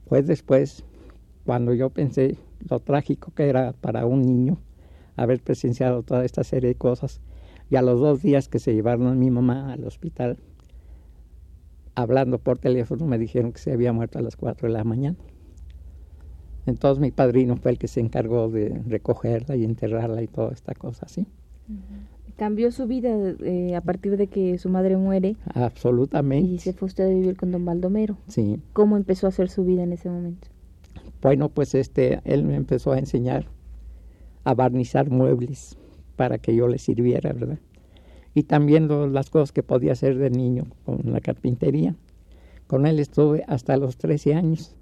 Pues 0.08 0.26
después, 0.26 0.84
cuando 1.46 1.72
yo 1.72 1.88
pensé 1.88 2.36
lo 2.68 2.80
trágico 2.80 3.32
que 3.34 3.48
era 3.48 3.72
para 3.80 4.04
un 4.04 4.22
niño, 4.22 4.58
haber 5.20 5.42
presenciado 5.42 6.02
toda 6.02 6.24
esta 6.24 6.44
serie 6.44 6.68
de 6.68 6.74
cosas. 6.74 7.20
Y 7.68 7.76
a 7.76 7.82
los 7.82 8.00
dos 8.00 8.22
días 8.22 8.48
que 8.48 8.58
se 8.58 8.74
llevaron 8.74 9.06
a 9.06 9.14
mi 9.14 9.30
mamá 9.30 9.72
al 9.72 9.84
hospital, 9.84 10.38
hablando 11.94 12.38
por 12.38 12.58
teléfono, 12.58 13.06
me 13.06 13.18
dijeron 13.18 13.52
que 13.52 13.58
se 13.58 13.72
había 13.72 13.92
muerto 13.92 14.18
a 14.18 14.22
las 14.22 14.36
4 14.36 14.68
de 14.68 14.72
la 14.72 14.82
mañana. 14.82 15.18
Entonces 16.64 17.00
mi 17.00 17.10
padrino 17.10 17.56
fue 17.56 17.72
el 17.72 17.78
que 17.78 17.86
se 17.86 18.00
encargó 18.00 18.48
de 18.48 18.82
recogerla 18.86 19.56
y 19.56 19.64
enterrarla 19.64 20.22
y 20.22 20.26
toda 20.26 20.52
esta 20.52 20.74
cosa 20.74 21.06
así. 21.06 21.26
¿Cambió 22.36 22.72
su 22.72 22.86
vida 22.86 23.10
eh, 23.44 23.76
a 23.76 23.82
partir 23.82 24.16
de 24.16 24.26
que 24.26 24.56
su 24.58 24.70
madre 24.70 24.96
muere? 24.96 25.36
Absolutamente. 25.54 26.50
Y 26.50 26.58
se 26.58 26.72
fue 26.72 26.86
usted 26.86 27.04
a 27.04 27.08
vivir 27.08 27.36
con 27.36 27.52
don 27.52 27.66
Baldomero. 27.66 28.16
Sí. 28.28 28.58
¿Cómo 28.72 28.96
empezó 28.96 29.26
a 29.26 29.28
hacer 29.28 29.50
su 29.50 29.64
vida 29.64 29.82
en 29.82 29.92
ese 29.92 30.08
momento? 30.08 30.48
Bueno, 31.20 31.50
pues 31.50 31.74
este, 31.74 32.20
él 32.24 32.44
me 32.44 32.56
empezó 32.56 32.92
a 32.92 32.98
enseñar 32.98 33.46
a 34.44 34.54
barnizar 34.54 35.10
muebles 35.10 35.76
para 36.16 36.38
que 36.38 36.54
yo 36.54 36.68
le 36.68 36.78
sirviera, 36.78 37.32
¿verdad? 37.32 37.58
Y 38.34 38.44
también 38.44 38.88
las 39.12 39.30
cosas 39.30 39.52
que 39.52 39.62
podía 39.62 39.92
hacer 39.92 40.18
de 40.18 40.30
niño 40.30 40.64
con 40.84 41.00
la 41.04 41.20
carpintería. 41.20 41.94
Con 42.66 42.86
él 42.86 43.00
estuve 43.00 43.44
hasta 43.48 43.76
los 43.76 43.96
13 43.96 44.34
años. 44.34 44.76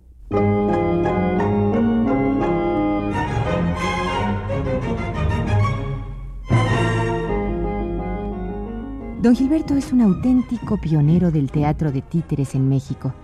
Don 9.23 9.35
Gilberto 9.35 9.75
es 9.75 9.93
un 9.93 10.03
auténtico 10.03 10.79
pionero 10.81 11.31
del 11.31 11.51
teatro 11.51 11.91
de 11.91 12.03
títeres 12.03 12.55
en 12.55 12.69
México, 12.69 13.15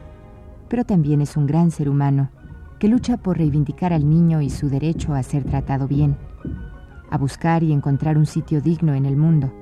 pero 0.68 0.84
también 0.84 1.20
es 1.20 1.36
un 1.36 1.46
gran 1.46 1.70
ser 1.70 1.88
humano 1.88 2.30
que 2.78 2.88
lucha 2.88 3.16
por 3.16 3.38
reivindicar 3.38 3.92
al 3.92 4.08
niño 4.08 4.40
y 4.40 4.50
su 4.50 4.68
derecho 4.68 5.14
a 5.14 5.22
ser 5.22 5.44
tratado 5.44 5.88
bien, 5.88 6.16
a 7.10 7.18
buscar 7.18 7.62
y 7.62 7.72
encontrar 7.72 8.18
un 8.18 8.26
sitio 8.26 8.60
digno 8.60 8.94
en 8.94 9.06
el 9.06 9.16
mundo, 9.16 9.52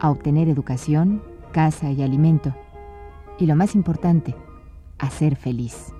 a 0.00 0.10
obtener 0.10 0.48
educación, 0.48 1.22
casa 1.52 1.90
y 1.90 2.02
alimento, 2.02 2.54
y 3.38 3.46
lo 3.46 3.56
más 3.56 3.74
importante, 3.74 4.34
a 4.98 5.10
ser 5.10 5.36
feliz. 5.36 5.92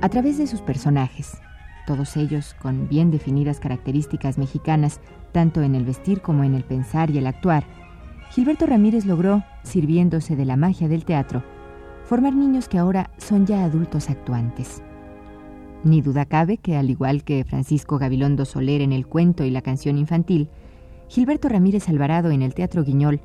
A 0.00 0.08
través 0.08 0.38
de 0.38 0.46
sus 0.46 0.60
personajes, 0.60 1.40
todos 1.86 2.16
ellos 2.16 2.54
con 2.60 2.88
bien 2.88 3.10
definidas 3.10 3.60
características 3.60 4.38
mexicanas, 4.38 5.00
tanto 5.32 5.62
en 5.62 5.74
el 5.74 5.84
vestir 5.84 6.20
como 6.20 6.44
en 6.44 6.54
el 6.54 6.64
pensar 6.64 7.10
y 7.10 7.18
el 7.18 7.26
actuar, 7.26 7.64
Gilberto 8.30 8.66
Ramírez 8.66 9.06
logró, 9.06 9.44
sirviéndose 9.62 10.36
de 10.36 10.44
la 10.44 10.56
magia 10.56 10.88
del 10.88 11.04
teatro, 11.04 11.42
formar 12.04 12.34
niños 12.34 12.68
que 12.68 12.78
ahora 12.78 13.10
son 13.18 13.46
ya 13.46 13.64
adultos 13.64 14.10
actuantes. 14.10 14.82
Ni 15.84 16.02
duda 16.02 16.24
cabe 16.24 16.58
que, 16.58 16.76
al 16.76 16.90
igual 16.90 17.22
que 17.22 17.44
Francisco 17.44 17.98
Gabilondo 17.98 18.44
Soler 18.44 18.82
en 18.82 18.92
el 18.92 19.06
cuento 19.06 19.44
y 19.44 19.50
la 19.50 19.62
canción 19.62 19.96
infantil, 19.96 20.48
Gilberto 21.08 21.48
Ramírez 21.48 21.88
Alvarado 21.88 22.30
en 22.30 22.42
el 22.42 22.54
Teatro 22.54 22.82
Guiñol 22.82 23.20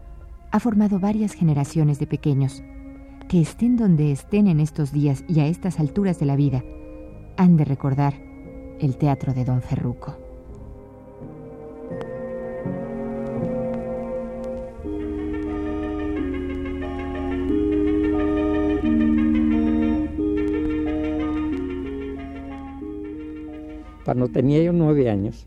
ha 0.51 0.60
formado 0.60 1.00
varias 1.00 1.34
generaciones 1.34 2.00
de 2.00 2.08
pequeños 2.08 2.63
que 3.27 3.41
estén 3.41 3.77
donde 3.77 4.12
estén 4.12 4.48
en 4.48 4.60
estos 4.60 4.91
días 4.91 5.24
y 5.27 5.39
a 5.39 5.48
estas 5.48 5.80
alturas 5.80 6.20
de 6.20 6.25
la 6.25 6.36
vida, 6.36 6.63
han 7.38 7.56
de 7.56 7.63
recordar 7.63 8.31
el 8.82 8.98
teatro 8.98 9.32
de 9.34 9.46
Don 9.46 9.62
Ferruco. 9.62 10.16
Cuando 24.04 24.28
tenía 24.30 24.64
yo 24.64 24.74
nueve 24.74 25.12
años, 25.12 25.46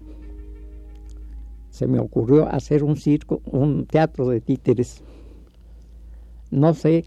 se 1.70 1.88
me 1.88 1.98
ocurrió 1.98 2.48
hacer 2.48 2.84
un 2.84 2.96
circo, 2.96 3.42
un 3.46 3.84
teatro 3.86 4.28
de 4.28 4.40
títeres. 4.40 5.02
No 6.52 6.72
sé, 6.72 7.04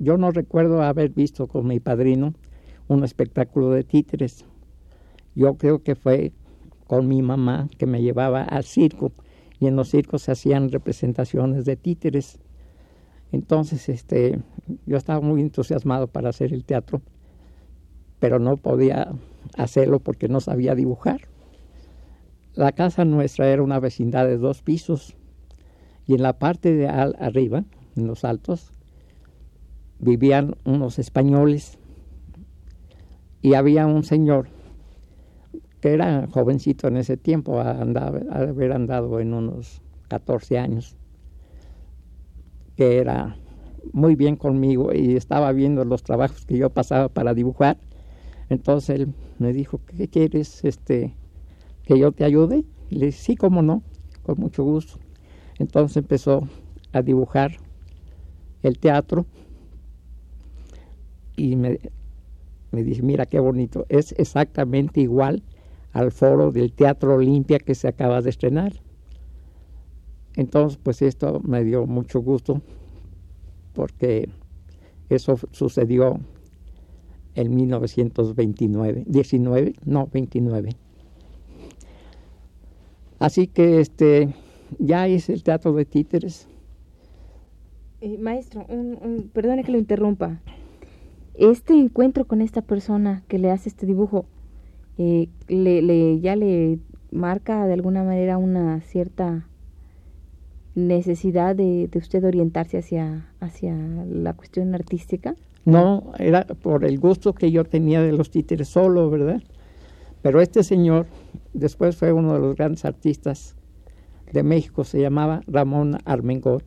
yo 0.00 0.18
no 0.18 0.32
recuerdo 0.32 0.82
haber 0.82 1.10
visto 1.10 1.46
con 1.46 1.68
mi 1.68 1.78
padrino 1.78 2.34
un 2.88 3.04
espectáculo 3.04 3.70
de 3.70 3.84
títeres. 3.84 4.44
Yo 5.34 5.54
creo 5.54 5.82
que 5.82 5.94
fue 5.94 6.32
con 6.86 7.08
mi 7.08 7.22
mamá 7.22 7.68
que 7.78 7.86
me 7.86 8.02
llevaba 8.02 8.42
al 8.42 8.64
circo 8.64 9.12
y 9.58 9.66
en 9.66 9.76
los 9.76 9.88
circos 9.88 10.22
se 10.22 10.32
hacían 10.32 10.70
representaciones 10.70 11.64
de 11.64 11.76
títeres. 11.76 12.38
Entonces, 13.30 13.88
este, 13.88 14.40
yo 14.84 14.96
estaba 14.96 15.20
muy 15.20 15.40
entusiasmado 15.40 16.06
para 16.06 16.28
hacer 16.28 16.52
el 16.52 16.64
teatro, 16.64 17.00
pero 18.18 18.38
no 18.38 18.56
podía 18.58 19.12
hacerlo 19.56 20.00
porque 20.00 20.28
no 20.28 20.40
sabía 20.40 20.74
dibujar. 20.74 21.22
La 22.54 22.72
casa 22.72 23.06
nuestra 23.06 23.48
era 23.48 23.62
una 23.62 23.80
vecindad 23.80 24.26
de 24.26 24.36
dos 24.36 24.60
pisos 24.60 25.16
y 26.06 26.14
en 26.14 26.22
la 26.22 26.38
parte 26.38 26.74
de 26.74 26.88
arriba, 26.88 27.64
en 27.96 28.06
los 28.06 28.24
altos, 28.24 28.72
vivían 29.98 30.56
unos 30.64 30.98
españoles 30.98 31.78
y 33.40 33.54
había 33.54 33.86
un 33.86 34.04
señor 34.04 34.48
que 35.82 35.92
era 35.92 36.28
jovencito 36.30 36.86
en 36.86 36.96
ese 36.96 37.16
tiempo, 37.16 37.60
andaba, 37.60 38.20
haber 38.30 38.70
andado 38.70 39.18
en 39.18 39.34
unos 39.34 39.82
14 40.06 40.56
años, 40.56 40.96
que 42.76 42.98
era 42.98 43.36
muy 43.92 44.14
bien 44.14 44.36
conmigo 44.36 44.94
y 44.94 45.16
estaba 45.16 45.50
viendo 45.50 45.84
los 45.84 46.04
trabajos 46.04 46.46
que 46.46 46.56
yo 46.56 46.70
pasaba 46.70 47.08
para 47.08 47.34
dibujar. 47.34 47.78
Entonces 48.48 49.00
él 49.00 49.14
me 49.40 49.52
dijo, 49.52 49.80
¿qué 49.84 50.06
quieres 50.06 50.64
este, 50.64 51.16
que 51.84 51.98
yo 51.98 52.12
te 52.12 52.24
ayude. 52.24 52.64
Y 52.88 52.94
le 52.94 53.06
dije, 53.06 53.18
sí, 53.18 53.36
cómo 53.36 53.60
no, 53.60 53.82
con 54.22 54.38
mucho 54.38 54.62
gusto. 54.62 55.00
Entonces 55.58 55.96
empezó 55.96 56.46
a 56.92 57.02
dibujar 57.02 57.56
el 58.62 58.78
teatro 58.78 59.26
y 61.34 61.56
me, 61.56 61.80
me 62.70 62.84
mira 62.84 63.26
qué 63.26 63.40
bonito, 63.40 63.84
es 63.88 64.12
exactamente 64.16 65.00
igual 65.00 65.42
al 65.92 66.10
foro 66.10 66.52
del 66.52 66.72
Teatro 66.72 67.14
Olimpia 67.14 67.58
que 67.58 67.74
se 67.74 67.88
acaba 67.88 68.20
de 68.20 68.30
estrenar. 68.30 68.72
Entonces, 70.34 70.78
pues 70.82 71.02
esto 71.02 71.40
me 71.44 71.62
dio 71.64 71.86
mucho 71.86 72.20
gusto 72.20 72.62
porque 73.74 74.28
eso 75.08 75.36
sucedió 75.50 76.20
en 77.34 77.54
1929, 77.54 79.04
19, 79.06 79.74
no, 79.84 80.08
29. 80.12 80.76
Así 83.18 83.46
que 83.46 83.80
este 83.80 84.34
ya 84.78 85.06
es 85.06 85.28
el 85.28 85.42
teatro 85.42 85.72
de 85.74 85.84
títeres. 85.84 86.48
Eh, 88.00 88.18
maestro, 88.18 88.66
perdone 89.32 89.64
que 89.64 89.72
lo 89.72 89.78
interrumpa. 89.78 90.40
Este 91.34 91.74
encuentro 91.74 92.26
con 92.26 92.42
esta 92.42 92.62
persona 92.62 93.22
que 93.28 93.38
le 93.38 93.50
hace 93.50 93.68
este 93.68 93.86
dibujo, 93.86 94.26
eh, 94.98 95.28
le, 95.48 96.20
ya 96.20 96.36
le 96.36 96.78
marca 97.10 97.66
de 97.66 97.74
alguna 97.74 98.02
manera 98.02 98.38
una 98.38 98.80
cierta 98.80 99.46
necesidad 100.74 101.54
de, 101.54 101.88
de, 101.88 101.98
usted 101.98 102.24
orientarse 102.24 102.78
hacia, 102.78 103.28
hacia 103.40 103.74
la 103.74 104.32
cuestión 104.34 104.74
artística? 104.74 105.34
No, 105.64 106.12
era 106.18 106.44
por 106.44 106.84
el 106.84 106.98
gusto 106.98 107.34
que 107.34 107.50
yo 107.50 107.64
tenía 107.64 108.02
de 108.02 108.12
los 108.12 108.30
títeres 108.30 108.68
solo, 108.68 109.10
¿verdad? 109.10 109.42
Pero 110.22 110.40
este 110.40 110.62
señor 110.62 111.06
después 111.52 111.96
fue 111.96 112.12
uno 112.12 112.34
de 112.34 112.40
los 112.40 112.56
grandes 112.56 112.84
artistas 112.84 113.56
de 114.32 114.42
México, 114.42 114.84
se 114.84 115.00
llamaba 115.00 115.42
Ramón 115.46 115.98
Armengot. 116.04 116.62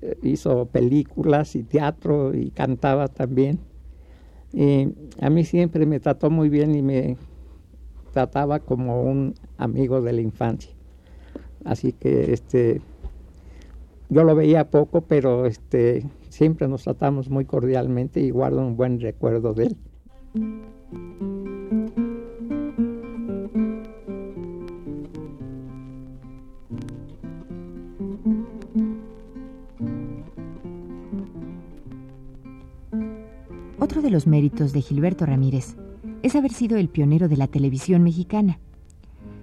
Eh, 0.00 0.18
hizo 0.22 0.66
películas 0.66 1.54
y 1.54 1.62
teatro 1.62 2.34
y 2.34 2.50
cantaba 2.50 3.08
también. 3.08 3.60
Y 4.52 4.88
a 5.20 5.30
mí 5.30 5.44
siempre 5.44 5.86
me 5.86 6.00
trató 6.00 6.30
muy 6.30 6.48
bien 6.48 6.74
y 6.74 6.82
me 6.82 7.16
trataba 8.12 8.60
como 8.60 9.02
un 9.02 9.34
amigo 9.56 10.02
de 10.02 10.12
la 10.12 10.20
infancia. 10.20 10.72
Así 11.64 11.92
que 11.92 12.32
este 12.32 12.80
yo 14.08 14.24
lo 14.24 14.34
veía 14.34 14.70
poco, 14.70 15.00
pero 15.02 15.46
este 15.46 16.04
siempre 16.28 16.68
nos 16.68 16.84
tratamos 16.84 17.30
muy 17.30 17.46
cordialmente 17.46 18.20
y 18.20 18.30
guardo 18.30 18.60
un 18.60 18.76
buen 18.76 19.00
recuerdo 19.00 19.54
de 19.54 19.66
él. 19.66 21.31
De 34.02 34.10
los 34.10 34.26
méritos 34.26 34.72
de 34.72 34.82
Gilberto 34.82 35.24
Ramírez 35.24 35.76
es 36.22 36.36
haber 36.36 36.52
sido 36.52 36.76
el 36.76 36.88
pionero 36.88 37.28
de 37.28 37.36
la 37.36 37.46
televisión 37.46 38.02
mexicana, 38.02 38.58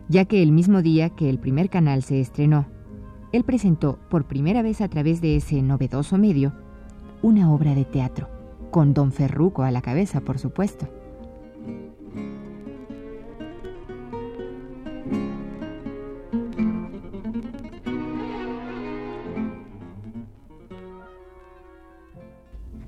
ya 0.10 0.26
que 0.26 0.44
el 0.44 0.52
mismo 0.52 0.82
día 0.82 1.10
que 1.10 1.30
el 1.30 1.40
primer 1.40 1.70
canal 1.70 2.04
se 2.04 2.20
estrenó, 2.20 2.68
él 3.32 3.44
presentó 3.44 4.00
por 4.10 4.26
primera 4.26 4.62
vez 4.62 4.82
a 4.82 4.90
través 4.90 5.22
de 5.22 5.36
ese 5.36 5.62
novedoso 5.62 6.18
medio 6.18 6.54
una 7.22 7.52
obra 7.54 7.76
de 7.76 7.86
teatro, 7.86 8.28
con 8.72 8.94
don 8.94 9.12
Ferruco 9.12 9.64
a 9.64 9.72
la 9.72 9.82
cabeza, 9.82 10.22
por 10.22 10.40
supuesto. 10.40 10.88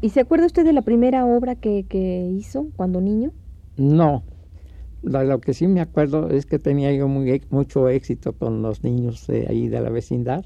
¿Y 0.02 0.10
se 0.10 0.20
acuerda 0.20 0.48
usted 0.48 0.66
de 0.66 0.74
la 0.74 0.82
primera 0.82 1.26
obra 1.26 1.56
que, 1.56 2.32
hizo 2.36 2.68
cuando 2.76 3.02
niño? 3.02 3.32
No. 3.78 4.24
Lo, 5.04 5.40
que 5.40 5.54
sí 5.54 5.68
me 5.68 5.80
acuerdo 5.80 6.30
es 6.30 6.48
que 6.48 6.58
tenía 6.58 6.92
yo 6.92 7.08
muy, 7.08 7.44
mucho 7.52 7.88
éxito 7.88 8.34
con 8.34 8.64
los 8.64 8.84
niños 8.84 9.28
de 9.28 9.46
ahí 9.48 9.68
de 9.68 9.80
la 9.80 9.90
vecindad. 9.92 10.44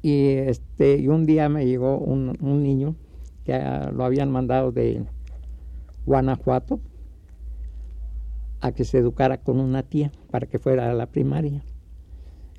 Y, 0.00 0.28
este, 0.28 0.96
y 0.96 1.08
un 1.08 1.26
día 1.26 1.50
me 1.50 1.66
llegó 1.66 1.98
un, 1.98 2.36
niño 2.40 2.96
que 3.44 3.58
lo 3.92 4.04
habían 4.04 4.30
mandado 4.30 4.72
de 4.72 5.04
Guanajuato 6.06 6.80
a 8.60 8.72
que 8.72 8.84
se 8.84 8.98
educara 8.98 9.42
con 9.42 9.60
una 9.60 9.82
tía 9.82 10.10
para 10.30 10.46
que 10.46 10.58
fuera 10.58 10.90
a 10.90 10.94
la 10.94 11.06
primaria. 11.06 11.62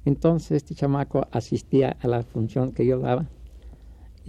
Entonces 0.05 0.51
este 0.51 0.75
chamaco 0.75 1.27
asistía 1.31 1.97
a 1.99 2.07
la 2.07 2.21
función 2.23 2.71
que 2.71 2.85
yo 2.85 2.99
daba 2.99 3.27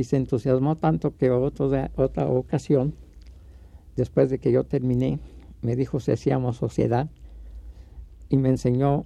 y 0.01 0.05
se 0.05 0.17
entusiasmó 0.17 0.77
tanto 0.77 1.15
que 1.15 1.31
otra, 1.31 1.91
ocasión, 2.27 2.95
después 3.97 4.31
de 4.31 4.39
que 4.39 4.51
yo 4.51 4.65
terminé, 4.65 5.21
me 5.61 5.77
dijo 5.77 6.01
si 6.01 6.11
hacíamos 6.11 6.57
sociedad 6.57 7.11
y 8.31 8.39
me 8.39 8.49
enseñó 8.49 9.05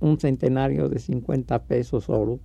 un 0.00 0.18
centenario 0.18 0.88
de 0.88 0.98
50 0.98 1.64
pesos 1.64 2.08
oro. 2.08 2.40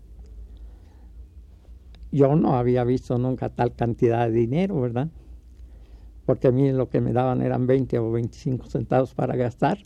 Yo 2.11 2.35
no 2.35 2.57
había 2.57 2.83
visto 2.83 3.17
nunca 3.17 3.47
tal 3.47 3.73
cantidad 3.73 4.27
de 4.27 4.33
dinero, 4.33 4.81
¿verdad? 4.81 5.09
Porque 6.25 6.47
a 6.47 6.51
mí 6.51 6.69
lo 6.73 6.89
que 6.89 6.99
me 6.99 7.13
daban 7.13 7.41
eran 7.41 7.67
20 7.67 7.97
o 7.99 8.11
25 8.11 8.65
centavos 8.65 9.13
para 9.13 9.37
gastar. 9.37 9.77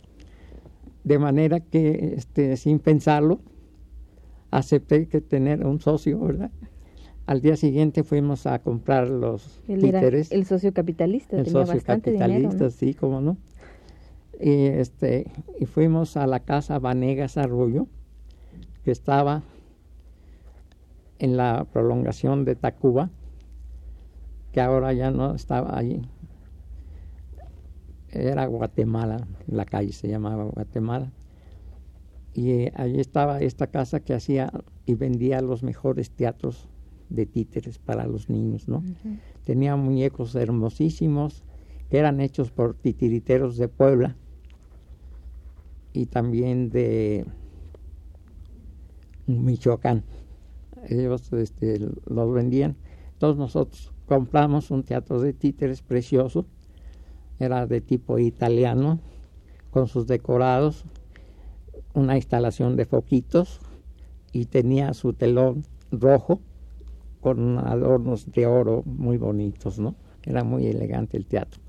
De 1.04 1.20
manera 1.20 1.60
que, 1.60 2.14
este, 2.16 2.56
sin 2.56 2.80
pensarlo, 2.80 3.40
acepté 4.50 5.06
que 5.06 5.20
tener 5.20 5.64
un 5.64 5.80
socio, 5.80 6.18
¿verdad? 6.18 6.50
Al 7.30 7.40
día 7.40 7.54
siguiente 7.54 8.02
fuimos 8.02 8.44
a 8.48 8.58
comprar 8.58 9.08
los 9.08 9.62
títeres. 9.64 10.32
el 10.32 10.46
socio 10.46 10.74
capitalista, 10.74 11.36
el 11.36 11.44
tenía 11.44 11.64
socio 11.64 11.80
capitalista, 11.80 12.70
sí, 12.70 12.92
cómo 12.92 13.20
no. 13.20 13.36
Y, 14.40 14.64
este, 14.64 15.30
y 15.60 15.66
fuimos 15.66 16.16
a 16.16 16.26
la 16.26 16.40
casa 16.40 16.80
Vanegas 16.80 17.36
Arroyo, 17.36 17.86
que 18.82 18.90
estaba 18.90 19.44
en 21.20 21.36
la 21.36 21.68
prolongación 21.72 22.44
de 22.44 22.56
Tacuba, 22.56 23.10
que 24.50 24.60
ahora 24.60 24.92
ya 24.92 25.12
no 25.12 25.36
estaba 25.36 25.78
allí. 25.78 26.02
Era 28.08 28.44
Guatemala, 28.46 29.28
la 29.46 29.66
calle 29.66 29.92
se 29.92 30.08
llamaba 30.08 30.46
Guatemala. 30.46 31.12
Y 32.34 32.50
eh, 32.50 32.72
allí 32.74 32.98
estaba 32.98 33.38
esta 33.40 33.68
casa 33.68 34.00
que 34.00 34.14
hacía 34.14 34.50
y 34.84 34.96
vendía 34.96 35.40
los 35.42 35.62
mejores 35.62 36.10
teatros 36.10 36.68
de 37.10 37.26
títeres 37.26 37.78
para 37.78 38.06
los 38.06 38.30
niños, 38.30 38.68
¿no? 38.68 38.82
Tenía 39.44 39.76
muñecos 39.76 40.34
hermosísimos 40.34 41.44
que 41.90 41.98
eran 41.98 42.20
hechos 42.20 42.50
por 42.50 42.74
titiriteros 42.74 43.56
de 43.56 43.68
Puebla 43.68 44.16
y 45.92 46.06
también 46.06 46.70
de 46.70 47.26
Michoacán. 49.26 50.04
Ellos 50.88 51.32
este, 51.32 51.78
los 52.06 52.32
vendían. 52.32 52.76
Todos 53.18 53.36
nosotros 53.36 53.92
compramos 54.06 54.70
un 54.70 54.84
teatro 54.84 55.20
de 55.20 55.32
títeres 55.32 55.82
precioso. 55.82 56.46
Era 57.38 57.66
de 57.66 57.80
tipo 57.80 58.18
italiano, 58.18 59.00
con 59.70 59.88
sus 59.88 60.06
decorados, 60.06 60.84
una 61.94 62.16
instalación 62.16 62.76
de 62.76 62.84
foquitos 62.84 63.60
y 64.32 64.46
tenía 64.46 64.94
su 64.94 65.12
telón 65.12 65.64
rojo 65.90 66.40
con 67.20 67.58
adornos 67.58 68.30
de 68.30 68.46
oro 68.46 68.82
muy 68.84 69.18
bonitos, 69.18 69.78
¿no? 69.78 69.94
Era 70.24 70.44
muy 70.44 70.66
elegante 70.66 71.16
el 71.16 71.26
teatro. 71.26 71.60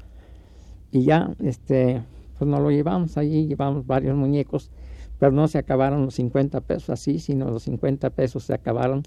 Y 0.92 1.04
ya, 1.04 1.34
este, 1.40 2.04
pues 2.38 2.50
nos 2.50 2.60
lo 2.60 2.72
llevamos 2.72 3.18
allí, 3.18 3.48
llevamos 3.48 3.86
varios 3.86 4.16
muñecos, 4.16 4.72
pero 5.20 5.32
no 5.32 5.48
se 5.48 5.58
acabaron 5.58 6.06
los 6.06 6.16
50 6.16 6.62
pesos 6.62 6.90
así, 6.90 7.20
sino 7.20 7.50
los 7.50 7.64
50 7.64 8.10
pesos 8.10 8.44
se 8.44 8.54
acabaron 8.54 9.04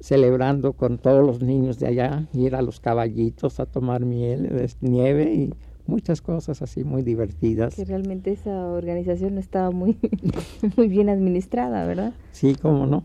celebrando 0.00 0.74
con 0.74 0.98
todos 0.98 1.26
los 1.26 1.42
niños 1.42 1.78
de 1.78 1.88
allá, 1.88 2.28
ir 2.32 2.54
a 2.54 2.62
los 2.62 2.80
caballitos 2.80 3.58
a 3.60 3.66
tomar 3.66 4.04
miel, 4.04 4.68
nieve 4.80 5.34
y 5.34 5.54
muchas 5.86 6.20
cosas 6.20 6.62
así 6.62 6.84
muy 6.84 7.02
divertidas. 7.02 7.74
Que 7.74 7.84
realmente 7.84 8.30
esa 8.32 8.66
organización 8.68 9.34
no 9.34 9.40
estaba 9.40 9.70
muy, 9.70 9.98
muy 10.76 10.88
bien 10.88 11.08
administrada, 11.08 11.84
¿verdad? 11.86 12.12
Sí, 12.32 12.54
cómo 12.54 12.86
no. 12.86 13.04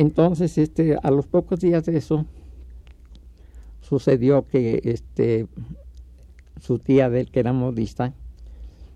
Entonces, 0.00 0.56
este, 0.56 0.96
a 1.02 1.10
los 1.10 1.26
pocos 1.26 1.60
días 1.60 1.84
de 1.84 1.98
eso, 1.98 2.24
sucedió 3.82 4.46
que 4.46 4.80
este, 4.84 5.46
su 6.58 6.78
tía 6.78 7.10
del 7.10 7.30
que 7.30 7.40
era 7.40 7.52
modista 7.52 8.14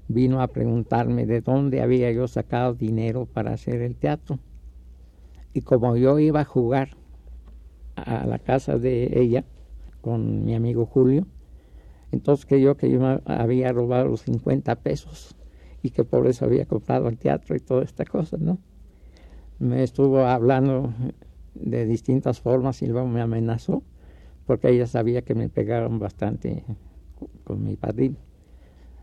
vino 0.09 0.41
a 0.41 0.49
preguntarme 0.49 1.27
de 1.27 1.43
dónde 1.43 1.83
había 1.83 2.11
yo 2.11 2.27
sacado 2.27 2.73
dinero 2.73 3.27
para 3.27 3.53
hacer 3.53 3.83
el 3.83 3.97
teatro. 3.97 4.39
Y 5.53 5.61
como 5.61 5.95
yo 5.99 6.19
iba 6.19 6.41
a 6.41 6.47
jugar 6.47 6.97
a 7.97 8.25
la 8.25 8.39
casa 8.39 8.79
de 8.79 9.21
ella 9.21 9.45
con 10.01 10.47
mi 10.47 10.55
amigo 10.55 10.87
Julio, 10.87 11.27
Entonces 12.13 12.49
yo 12.63 12.79
que 12.79 12.91
yo 12.91 13.21
había 13.27 13.73
robado 13.73 14.09
los 14.09 14.23
50 14.23 14.75
pesos 14.77 15.37
y 15.83 15.91
que 15.91 16.03
por 16.03 16.27
eso 16.27 16.47
había 16.47 16.65
comprado 16.65 17.09
el 17.11 17.19
teatro 17.19 17.55
y 17.55 17.61
toda 17.61 17.85
esta 17.85 18.07
cosa, 18.07 18.39
¿no? 18.41 18.57
Me 19.59 19.83
estuvo 19.83 20.21
hablando 20.21 20.93
de 21.55 21.87
distintas 21.87 22.41
formas 22.41 22.83
y 22.83 22.87
luego 22.87 23.07
me 23.07 23.21
amenazó 23.21 23.83
porque 24.47 24.69
ella 24.69 24.87
sabía 24.87 25.23
que 25.23 25.35
me 25.35 25.49
pegaron 25.49 25.99
bastante 25.99 26.65
con 27.45 27.65
mi 27.65 27.77
padrino. 27.77 28.17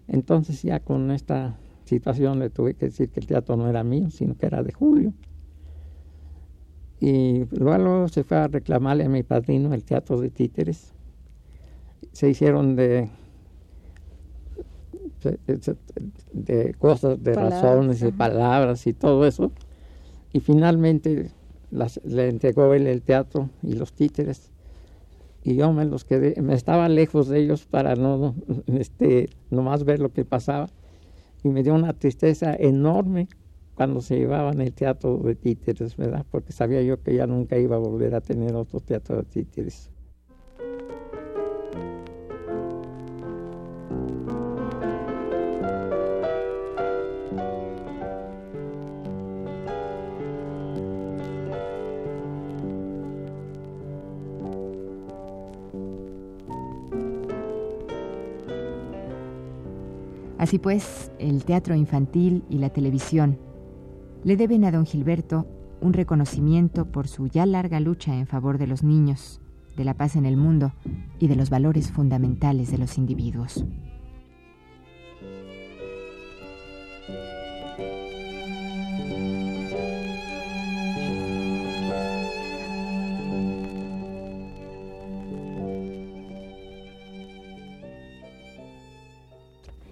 Entonces 0.08 0.62
ya 0.62 0.80
con 0.80 1.12
esta 1.12 1.58
situación 1.86 2.40
le 2.40 2.50
tuve 2.50 2.74
que 2.74 2.88
decir 2.88 3.10
que 3.10 3.20
el 3.20 3.28
teatro 3.28 3.56
no 3.56 3.70
era 3.70 3.84
mío, 3.84 4.10
sino 4.12 4.36
que 4.36 4.46
era 4.46 4.62
de 4.62 4.74
Julio. 4.74 5.14
Y 7.00 7.46
luego 7.52 8.08
se 8.10 8.24
fue 8.24 8.38
a 8.38 8.48
reclamarle 8.48 9.06
a 9.06 9.10
mi 9.10 9.24
padrino 9.24 9.74
el 9.74 9.84
teatro 9.84 10.20
de 10.20 10.30
títeres. 10.30 10.94
Se 12.12 12.30
hicieron 12.30 12.76
de, 12.76 13.10
de, 16.34 16.74
cosas, 16.76 17.24
de 17.24 17.34
razones, 17.34 18.00
de 18.02 18.12
palabras 18.12 18.86
y 18.86 18.94
todo 18.94 19.26
eso. 19.26 19.52
Y 20.34 20.40
finalmente 20.40 21.32
le 22.04 22.30
entregó 22.30 22.74
él 22.74 22.88
el 22.88 23.02
teatro 23.02 23.50
y 23.62 23.74
los 23.74 23.94
títeres 23.94 24.52
y 25.44 25.56
yo 25.56 25.74
me 25.74 25.86
los 25.86 26.06
quedé, 26.06 26.40
me 26.42 26.54
estaba 26.54 26.88
lejos 26.88 27.28
de 27.28 27.40
ellos 27.40 27.66
para 27.66 27.96
no, 27.96 28.36
este, 28.68 29.30
nomás 29.50 29.84
ver 29.84 30.00
lo 30.00 30.12
que 30.12 30.24
pasaba 30.24 30.68
y 31.44 31.50
me 31.50 31.64
dio 31.64 31.74
una 31.74 31.94
tristeza 31.94 32.54
enorme 32.54 33.28
cuando 33.74 34.02
se 34.02 34.18
llevaban 34.18 34.62
el 34.62 34.74
teatro 34.74 35.18
de 35.18 35.34
títeres, 35.34 35.98
¿verdad? 35.98 36.26
Porque 36.30 36.52
sabía 36.52 36.84
yo 36.84 37.02
que 37.02 37.16
ya 37.16 37.26
nunca 37.26 37.58
iba 37.58 37.78
a 37.78 37.80
volver 37.80 38.14
a 38.14 38.22
tener 38.22 38.54
otro 38.56 38.80
teatro 38.80 39.18
de 39.18 39.24
títeres. 39.24 39.90
Así 60.52 60.60
pues, 60.60 61.14
el 61.18 61.46
teatro 61.46 61.76
infantil 61.76 62.44
y 62.50 62.58
la 62.58 62.72
televisión 62.72 63.40
le 64.26 64.36
deben 64.36 64.66
a 64.66 64.72
don 64.72 64.86
Gilberto 64.86 65.48
un 65.80 65.94
reconocimiento 65.94 66.92
por 66.92 67.08
su 67.08 67.28
ya 67.28 67.46
larga 67.46 67.80
lucha 67.80 68.18
en 68.18 68.28
favor 68.28 68.58
de 68.58 68.68
los 68.68 68.84
niños, 68.84 69.40
de 69.78 69.86
la 69.86 69.94
paz 69.94 70.18
en 70.18 70.26
el 70.26 70.36
mundo 70.36 70.74
y 71.20 71.30
de 71.30 71.38
los 71.38 71.50
valores 71.50 71.90
fundamentales 71.90 72.70
de 72.70 72.80
los 72.80 72.98
individuos. 72.98 73.64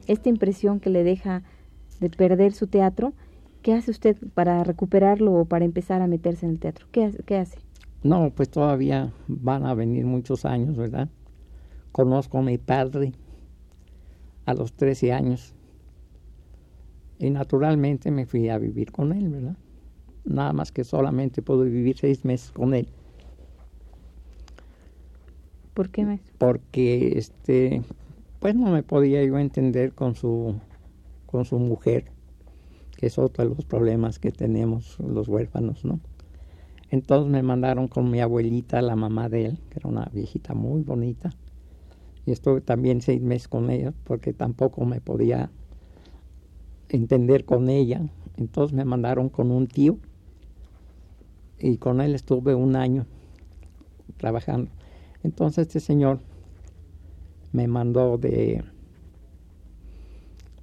Esta 0.10 0.28
impresión 0.30 0.80
que 0.80 0.89
le 0.89 1.04
deja 1.04 1.43
de 2.00 2.10
perder 2.10 2.52
su 2.54 2.67
teatro, 2.67 3.13
¿qué 3.62 3.74
hace 3.74 3.91
usted 3.91 4.17
para 4.34 4.63
recuperarlo 4.63 5.34
o 5.34 5.45
para 5.45 5.65
empezar 5.65 6.02
a 6.02 6.08
meterse 6.08 6.45
en 6.45 6.54
el 6.54 6.60
teatro? 6.60 6.88
¿Qué, 6.91 7.12
qué 7.26 7.38
hace? 7.38 7.60
No, 8.02 8.32
pues 8.32 8.50
todavía 8.50 9.13
van 9.28 9.65
a 9.65 9.76
venir 9.76 10.06
muchos 10.06 10.45
años, 10.45 10.76
¿verdad? 10.76 11.10
Conozco 11.91 12.39
a 12.39 12.41
mi 12.41 12.58
padre 12.58 13.13
a 14.45 14.54
los 14.56 14.74
13 14.74 15.13
años 15.13 15.54
y 17.19 17.30
naturalmente 17.30 18.10
me 18.10 18.26
fui 18.26 18.50
a 18.50 18.58
vivir 18.58 18.91
con 18.91 19.12
él, 19.12 19.30
¿verdad? 19.30 19.58
Nada 20.26 20.54
más 20.54 20.72
que 20.72 20.84
solamente 20.84 21.43
puedo 21.43 21.63
vivir 21.63 21.98
seis 21.98 22.26
meses 22.26 22.52
con 22.52 22.74
él. 22.74 22.88
¿Por 25.76 25.89
qué, 25.89 26.06
maestro? 26.06 26.34
Porque 26.39 27.13
este, 27.15 27.84
pues 28.39 28.56
no 28.56 28.71
me 28.71 28.84
podía 28.84 29.23
yo 29.23 29.38
entender 29.38 29.93
con 29.93 30.15
su, 30.15 30.56
con 31.25 31.45
su 31.45 31.60
mujer, 31.60 32.06
que 32.97 33.08
es 33.08 33.17
otro 33.17 33.43
de 33.43 33.56
los 33.56 33.65
problemas 33.65 34.19
que 34.19 34.32
tenemos 34.32 34.97
los 34.99 35.28
huérfanos, 35.28 35.86
¿no? 35.86 35.99
Entonces 36.89 37.32
me 37.32 37.43
mandaron 37.43 37.88
con 37.88 38.10
mi 38.10 38.19
abuelita, 38.19 38.82
la 38.82 38.95
mamá 38.95 39.30
de 39.30 39.45
él, 39.45 39.60
que 39.69 39.80
era 39.80 39.89
una 39.89 40.10
viejita 40.12 40.54
muy 40.54 40.82
bonita, 40.82 41.30
y 42.25 42.32
estuve 42.32 42.62
también 42.62 43.02
seis 43.02 43.21
meses 43.21 43.47
con 43.47 43.69
ella, 43.69 43.93
porque 44.06 44.34
tampoco 44.34 44.86
me 44.86 45.02
podía 45.02 45.52
entender 46.89 47.45
con 47.45 47.69
ella. 47.69 48.02
Entonces 48.38 48.75
me 48.75 48.86
mandaron 48.86 49.30
con 49.30 49.52
un 49.52 49.67
tío, 49.67 49.97
y 51.60 51.78
con 51.78 52.02
él 52.02 52.15
estuve 52.15 52.56
un 52.56 52.75
año 52.75 53.06
trabajando. 54.17 54.71
Entonces 55.23 55.67
este 55.67 55.80
señor 55.80 56.19
me 57.52 57.68
mandó 57.68 58.18
de 58.18 58.64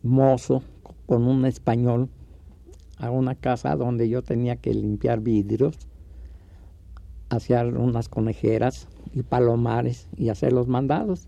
mozo 0.02 0.62
con 1.06 1.26
un 1.26 1.44
español 1.44 2.08
a 2.98 3.10
una 3.10 3.34
casa 3.34 3.76
donde 3.76 4.08
yo 4.08 4.22
tenía 4.22 4.56
que 4.56 4.72
limpiar 4.72 5.20
vidrios, 5.20 5.78
hacer 7.28 7.76
unas 7.76 8.08
conejeras 8.08 8.88
y 9.12 9.22
palomares 9.22 10.08
y 10.16 10.28
hacer 10.28 10.52
los 10.52 10.68
mandados. 10.68 11.26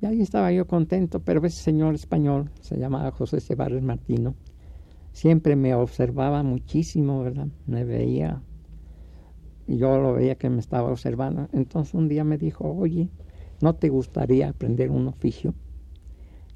Y 0.00 0.06
ahí 0.06 0.20
estaba 0.20 0.52
yo 0.52 0.66
contento, 0.66 1.20
pero 1.20 1.44
ese 1.44 1.62
señor 1.62 1.94
español, 1.94 2.50
se 2.60 2.76
llamaba 2.78 3.10
José 3.10 3.40
Ceballos 3.40 3.82
Martino, 3.82 4.34
siempre 5.12 5.56
me 5.56 5.74
observaba 5.74 6.42
muchísimo, 6.42 7.22
¿verdad? 7.22 7.48
Me 7.66 7.84
veía, 7.84 8.42
yo 9.66 9.98
lo 9.98 10.12
veía 10.12 10.36
que 10.36 10.50
me 10.50 10.60
estaba 10.60 10.90
observando. 10.90 11.48
Entonces 11.52 11.94
un 11.94 12.08
día 12.08 12.22
me 12.22 12.38
dijo, 12.38 12.70
oye, 12.70 13.08
¿no 13.60 13.74
te 13.74 13.88
gustaría 13.88 14.48
aprender 14.48 14.90
un 14.90 15.08
oficio? 15.08 15.54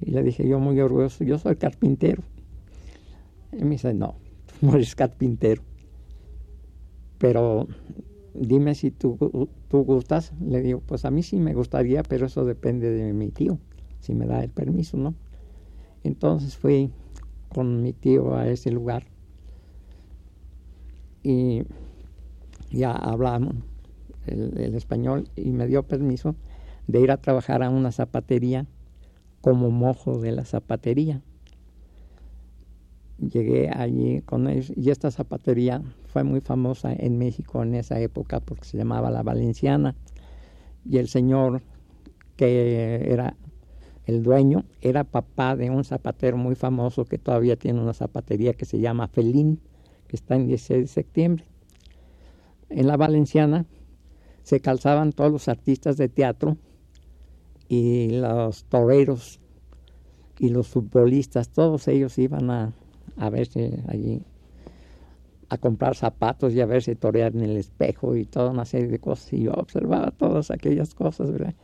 Y 0.01 0.11
le 0.11 0.23
dije 0.23 0.47
yo 0.47 0.59
muy 0.59 0.81
orgulloso, 0.81 1.25
yo 1.25 1.39
soy 1.39 1.57
carpintero. 1.57 2.23
Y 3.53 3.65
me 3.65 3.71
dice, 3.71 3.95
no, 3.95 4.17
no 4.61 4.75
eres 4.75 4.95
carpintero. 4.95 5.63
Pero 7.19 7.69
dime 8.35 8.75
si 8.75 8.91
tú, 8.91 9.49
tú 9.69 9.85
gustas. 9.85 10.33
Le 10.41 10.61
digo, 10.61 10.81
pues 10.81 11.05
a 11.05 11.11
mí 11.11 11.23
sí 11.23 11.37
me 11.37 11.55
gustaría, 11.55 12.03
pero 12.03 12.27
eso 12.27 12.45
depende 12.45 12.91
de 12.91 13.13
mi 13.13 13.31
tío, 13.31 13.59
si 14.01 14.15
me 14.15 14.27
da 14.27 14.43
el 14.43 14.51
permiso, 14.51 14.97
¿no? 14.97 15.15
Entonces 16.03 16.57
fui 16.57 16.91
con 17.49 17.83
mi 17.83 17.93
tío 17.93 18.35
a 18.35 18.49
ese 18.49 18.71
lugar 18.71 19.07
y 21.23 21.63
ya 22.71 22.91
hablamos 22.91 23.55
el 24.27 24.75
español 24.75 25.29
y 25.37 25.53
me 25.53 25.67
dio 25.67 25.83
permiso 25.85 26.35
de 26.87 27.01
ir 27.01 27.11
a 27.11 27.17
trabajar 27.17 27.63
a 27.63 27.71
una 27.71 27.93
zapatería 27.93 28.67
como 29.41 29.71
mojo 29.71 30.19
de 30.19 30.33
la 30.33 30.45
zapatería. 30.45 31.21
Llegué 33.19 33.71
allí 33.71 34.23
con 34.23 34.49
ellos 34.49 34.73
y 34.77 34.91
esta 34.91 35.11
zapatería 35.11 35.83
fue 36.07 36.25
muy 36.25 36.41
famosa 36.41 36.93
en 36.93 37.19
México 37.19 37.63
en 37.63 37.75
esa 37.75 38.01
época 38.01 38.41
porque 38.41 38.65
se 38.65 38.77
llamaba 38.77 39.11
La 39.11 39.23
Valenciana 39.23 39.95
y 40.85 40.99
el 40.99 41.09
señor 41.09 41.63
que 42.37 43.13
era 43.13 43.37
el 44.07 44.23
dueño 44.23 44.65
era 44.81 45.05
papá 45.05 45.55
de 45.55 45.71
un 45.71 45.85
zapatero 45.85 46.37
muy 46.37 46.57
famoso 46.57 47.05
que 47.05 47.19
todavía 47.19 47.57
tiene 47.57 47.81
una 47.81 47.95
zapatería 47.95 48.55
que 48.55 48.65
se 48.65 48.81
llama 48.81 49.07
Felín, 49.07 49.61
que 50.09 50.17
está 50.17 50.35
en 50.35 50.49
16 50.49 50.81
de 50.81 50.87
septiembre. 50.89 51.45
En 52.69 52.89
La 52.89 52.97
Valenciana 52.97 53.67
se 54.43 54.61
calzaban 54.61 55.13
todos 55.13 55.31
los 55.31 55.49
artistas 55.49 55.97
de 55.97 56.09
teatro 56.09 56.57
y 57.73 58.11
los 58.11 58.65
toreros 58.65 59.41
y 60.39 60.51
los 60.51 60.69
futbolistas, 60.69 61.49
todos 61.49 61.89
ellos 61.89 62.19
iban 62.19 62.51
a, 62.51 62.75
a 63.17 63.31
verse 63.31 63.83
allí, 63.89 64.21
a 65.49 65.57
comprar 65.57 65.97
zapatos 65.97 66.53
y 66.53 66.61
a 66.61 66.67
verse 66.67 66.97
torear 66.97 67.35
en 67.35 67.41
el 67.41 67.57
espejo 67.57 68.15
y 68.15 68.27
toda 68.27 68.51
una 68.51 68.67
serie 68.67 68.89
de 68.89 68.99
cosas. 68.99 69.33
Y 69.33 69.45
yo 69.45 69.53
observaba 69.53 70.11
todas 70.11 70.51
aquellas 70.51 70.95
cosas, 70.95 71.33
¿verdad? 71.33 71.55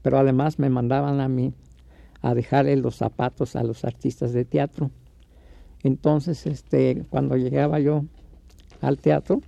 Pero 0.00 0.16
además 0.16 0.58
me 0.58 0.70
mandaban 0.70 1.20
a 1.20 1.28
mí 1.28 1.52
a 2.22 2.32
dejarle 2.32 2.76
los 2.76 2.96
zapatos 2.96 3.54
a 3.54 3.62
los 3.62 3.84
artistas 3.84 4.32
de 4.32 4.46
teatro. 4.46 4.90
Entonces, 5.82 6.46
este, 6.46 7.04
cuando 7.10 7.36
llegaba 7.36 7.80
yo 7.80 8.06
al 8.80 8.96
teatro, 8.96 9.42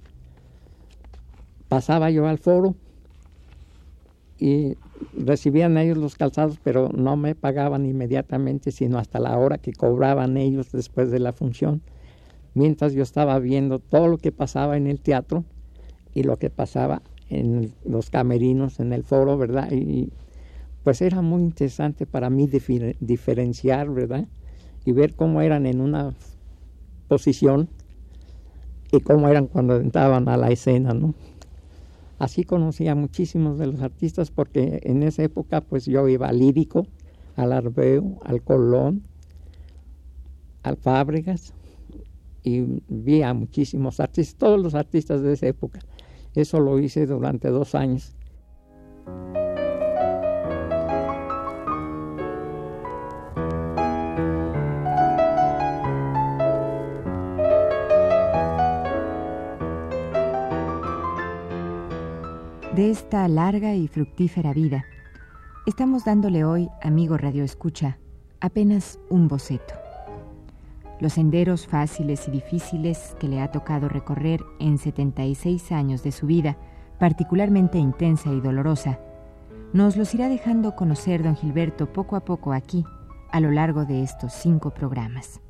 pasaba 1.69 2.11
yo 2.11 2.27
al 2.27 2.37
foro 2.37 2.77
y 4.39 4.77
recibían 5.17 5.77
ellos 5.77 5.99
los 5.99 6.17
calzados, 6.17 6.59
pero 6.63 6.89
no 6.89 7.17
me 7.17 7.35
pagaban 7.35 7.87
inmediatamente, 7.87 8.73
sino 8.73 8.99
hasta 8.99 9.21
la 9.21 9.37
hora 9.39 9.59
que 9.59 9.73
cobraban 9.73 10.37
ellos 10.37 10.73
después 10.73 11.11
de 11.11 11.21
la 11.21 11.33
función, 11.33 11.83
mientras 12.55 12.93
yo 12.93 13.03
estaba 13.03 13.39
viendo 13.39 13.79
todo 13.79 14.09
lo 14.09 14.19
que 14.19 14.33
pasaba 14.33 14.77
en 14.77 14.87
el 14.87 15.01
teatro 15.01 15.45
y 16.15 16.23
lo 16.25 16.39
que 16.39 16.51
pasaba 16.51 17.03
en 17.29 17.73
los 17.85 18.11
camerinos, 18.11 18.81
en 18.81 18.93
el 18.93 19.05
foro, 19.05 19.39
¿verdad? 19.39 19.71
Y 19.73 20.11
pues 20.83 21.01
era 21.01 21.23
muy 21.23 21.43
interesante 21.43 22.07
para 22.07 22.29
mí 22.29 22.49
diferenciar, 23.01 23.91
¿verdad? 23.91 24.27
Y 24.85 24.93
ver 24.93 25.15
cómo 25.15 25.41
eran 25.41 25.67
en 25.67 25.81
una 25.81 26.13
posición 27.09 27.69
y 28.91 29.01
cómo 29.01 29.29
eran 29.29 29.47
cuando 29.47 29.77
entraban 29.77 30.29
a 30.29 30.37
la 30.37 30.51
escena, 30.51 30.93
¿no? 30.93 31.15
Así 32.23 32.45
conocí 32.45 32.87
a 32.87 32.95
muchísimos 32.95 33.59
de 33.59 33.67
los 33.67 33.83
artistas 33.83 34.31
porque 34.31 34.79
en 34.85 35.03
esa 35.03 35.25
época 35.25 35.61
pues 35.61 35.87
yo 35.87 36.07
iba 36.07 36.29
al 36.29 36.39
Lírico, 36.39 36.87
al 37.35 37.51
Arbeo, 37.51 38.21
al 38.23 38.43
Colón, 38.43 39.03
al 40.63 40.77
Fábregas 40.77 41.53
y 42.45 42.81
vi 42.87 43.23
a 43.23 43.35
muchísimos 43.35 43.99
artistas, 43.99 44.37
todos 44.37 44.63
los 44.63 44.77
artistas 44.77 45.21
de 45.23 45.33
esa 45.33 45.49
época. 45.49 45.81
Eso 46.37 46.61
lo 46.61 46.79
hice 46.79 47.07
durante 47.07 47.49
dos 47.49 47.75
años. 47.75 48.15
De 62.75 62.91
esta 62.91 63.29
larga 63.29 63.75
y 63.75 63.87
fructífera 63.87 64.55
vida, 64.55 64.87
estamos 65.67 66.07
dándole 66.07 66.43
hoy, 66.43 66.71
amigo 66.81 67.19
Radio 67.19 67.45
Escucha, 67.45 67.99
apenas 68.41 68.99
un 69.11 69.29
boceto. 69.29 69.75
Los 70.99 71.13
senderos 71.13 71.67
fáciles 71.67 72.27
y 72.29 72.31
difíciles 72.31 73.15
que 73.21 73.29
le 73.29 73.43
ha 73.43 73.51
tocado 73.51 73.91
recorrer 73.91 74.41
en 74.59 74.79
76 74.79 75.71
años 75.71 76.03
de 76.03 76.13
su 76.13 76.27
vida, 76.27 76.57
particularmente 76.99 77.77
intensa 77.77 78.33
y 78.33 78.41
dolorosa, 78.41 79.01
nos 79.75 79.99
los 79.99 80.15
irá 80.15 80.31
dejando 80.31 80.75
conocer 80.75 81.23
don 81.23 81.37
Gilberto 81.37 81.93
poco 81.93 82.17
a 82.17 82.25
poco 82.25 82.55
aquí, 82.55 82.87
a 83.31 83.41
lo 83.41 83.51
largo 83.51 83.85
de 83.85 84.03
estos 84.03 84.33
cinco 84.33 84.71
programas. 84.71 85.43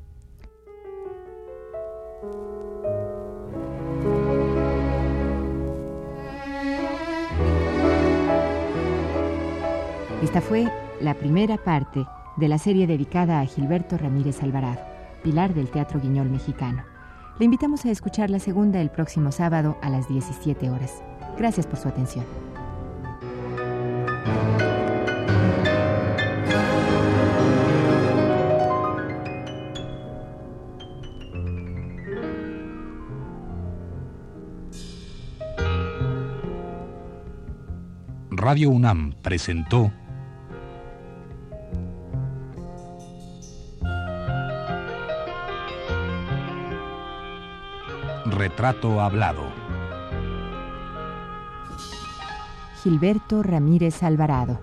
Esta 10.23 10.39
fue 10.39 10.71
la 11.01 11.15
primera 11.15 11.57
parte 11.57 12.05
de 12.37 12.47
la 12.47 12.57
serie 12.57 12.87
dedicada 12.87 13.41
a 13.41 13.45
Gilberto 13.45 13.97
Ramírez 13.97 14.41
Alvarado, 14.41 14.79
pilar 15.21 15.53
del 15.53 15.69
Teatro 15.69 15.99
Guiñol 15.99 16.29
mexicano. 16.29 16.85
Le 17.39 17.45
invitamos 17.45 17.83
a 17.83 17.91
escuchar 17.91 18.29
la 18.29 18.39
segunda 18.39 18.79
el 18.79 18.89
próximo 18.89 19.33
sábado 19.33 19.77
a 19.81 19.89
las 19.89 20.07
17 20.07 20.69
horas. 20.69 21.03
Gracias 21.37 21.67
por 21.67 21.77
su 21.77 21.89
atención. 21.89 22.23
Radio 38.31 38.69
UNAM 38.69 39.15
presentó 39.21 39.91
Retrato 48.63 49.01
Hablado. 49.01 49.43
Gilberto 52.81 53.43
Ramírez 53.43 54.01
Alvarado. 54.03 54.61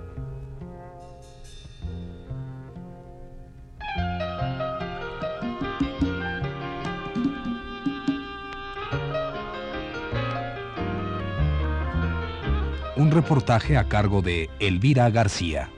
Un 12.97 13.11
reportaje 13.11 13.77
a 13.77 13.85
cargo 13.85 14.23
de 14.23 14.49
Elvira 14.61 15.11
García. 15.11 15.69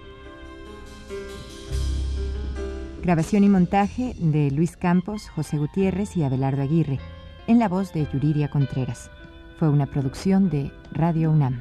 Grabación 3.03 3.43
y 3.43 3.49
montaje 3.49 4.15
de 4.17 4.53
Luis 4.53 4.77
Campos, 4.77 5.29
José 5.31 5.57
Gutiérrez 5.57 6.17
y 6.17 6.23
Abelardo 6.23 6.63
Aguirre 6.63 7.01
en 7.53 7.59
la 7.59 7.69
voz 7.69 7.93
de 7.93 8.07
Yuridia 8.11 8.49
Contreras. 8.49 9.11
Fue 9.59 9.69
una 9.69 9.85
producción 9.85 10.49
de 10.49 10.73
Radio 10.93 11.31
UNAM. 11.31 11.61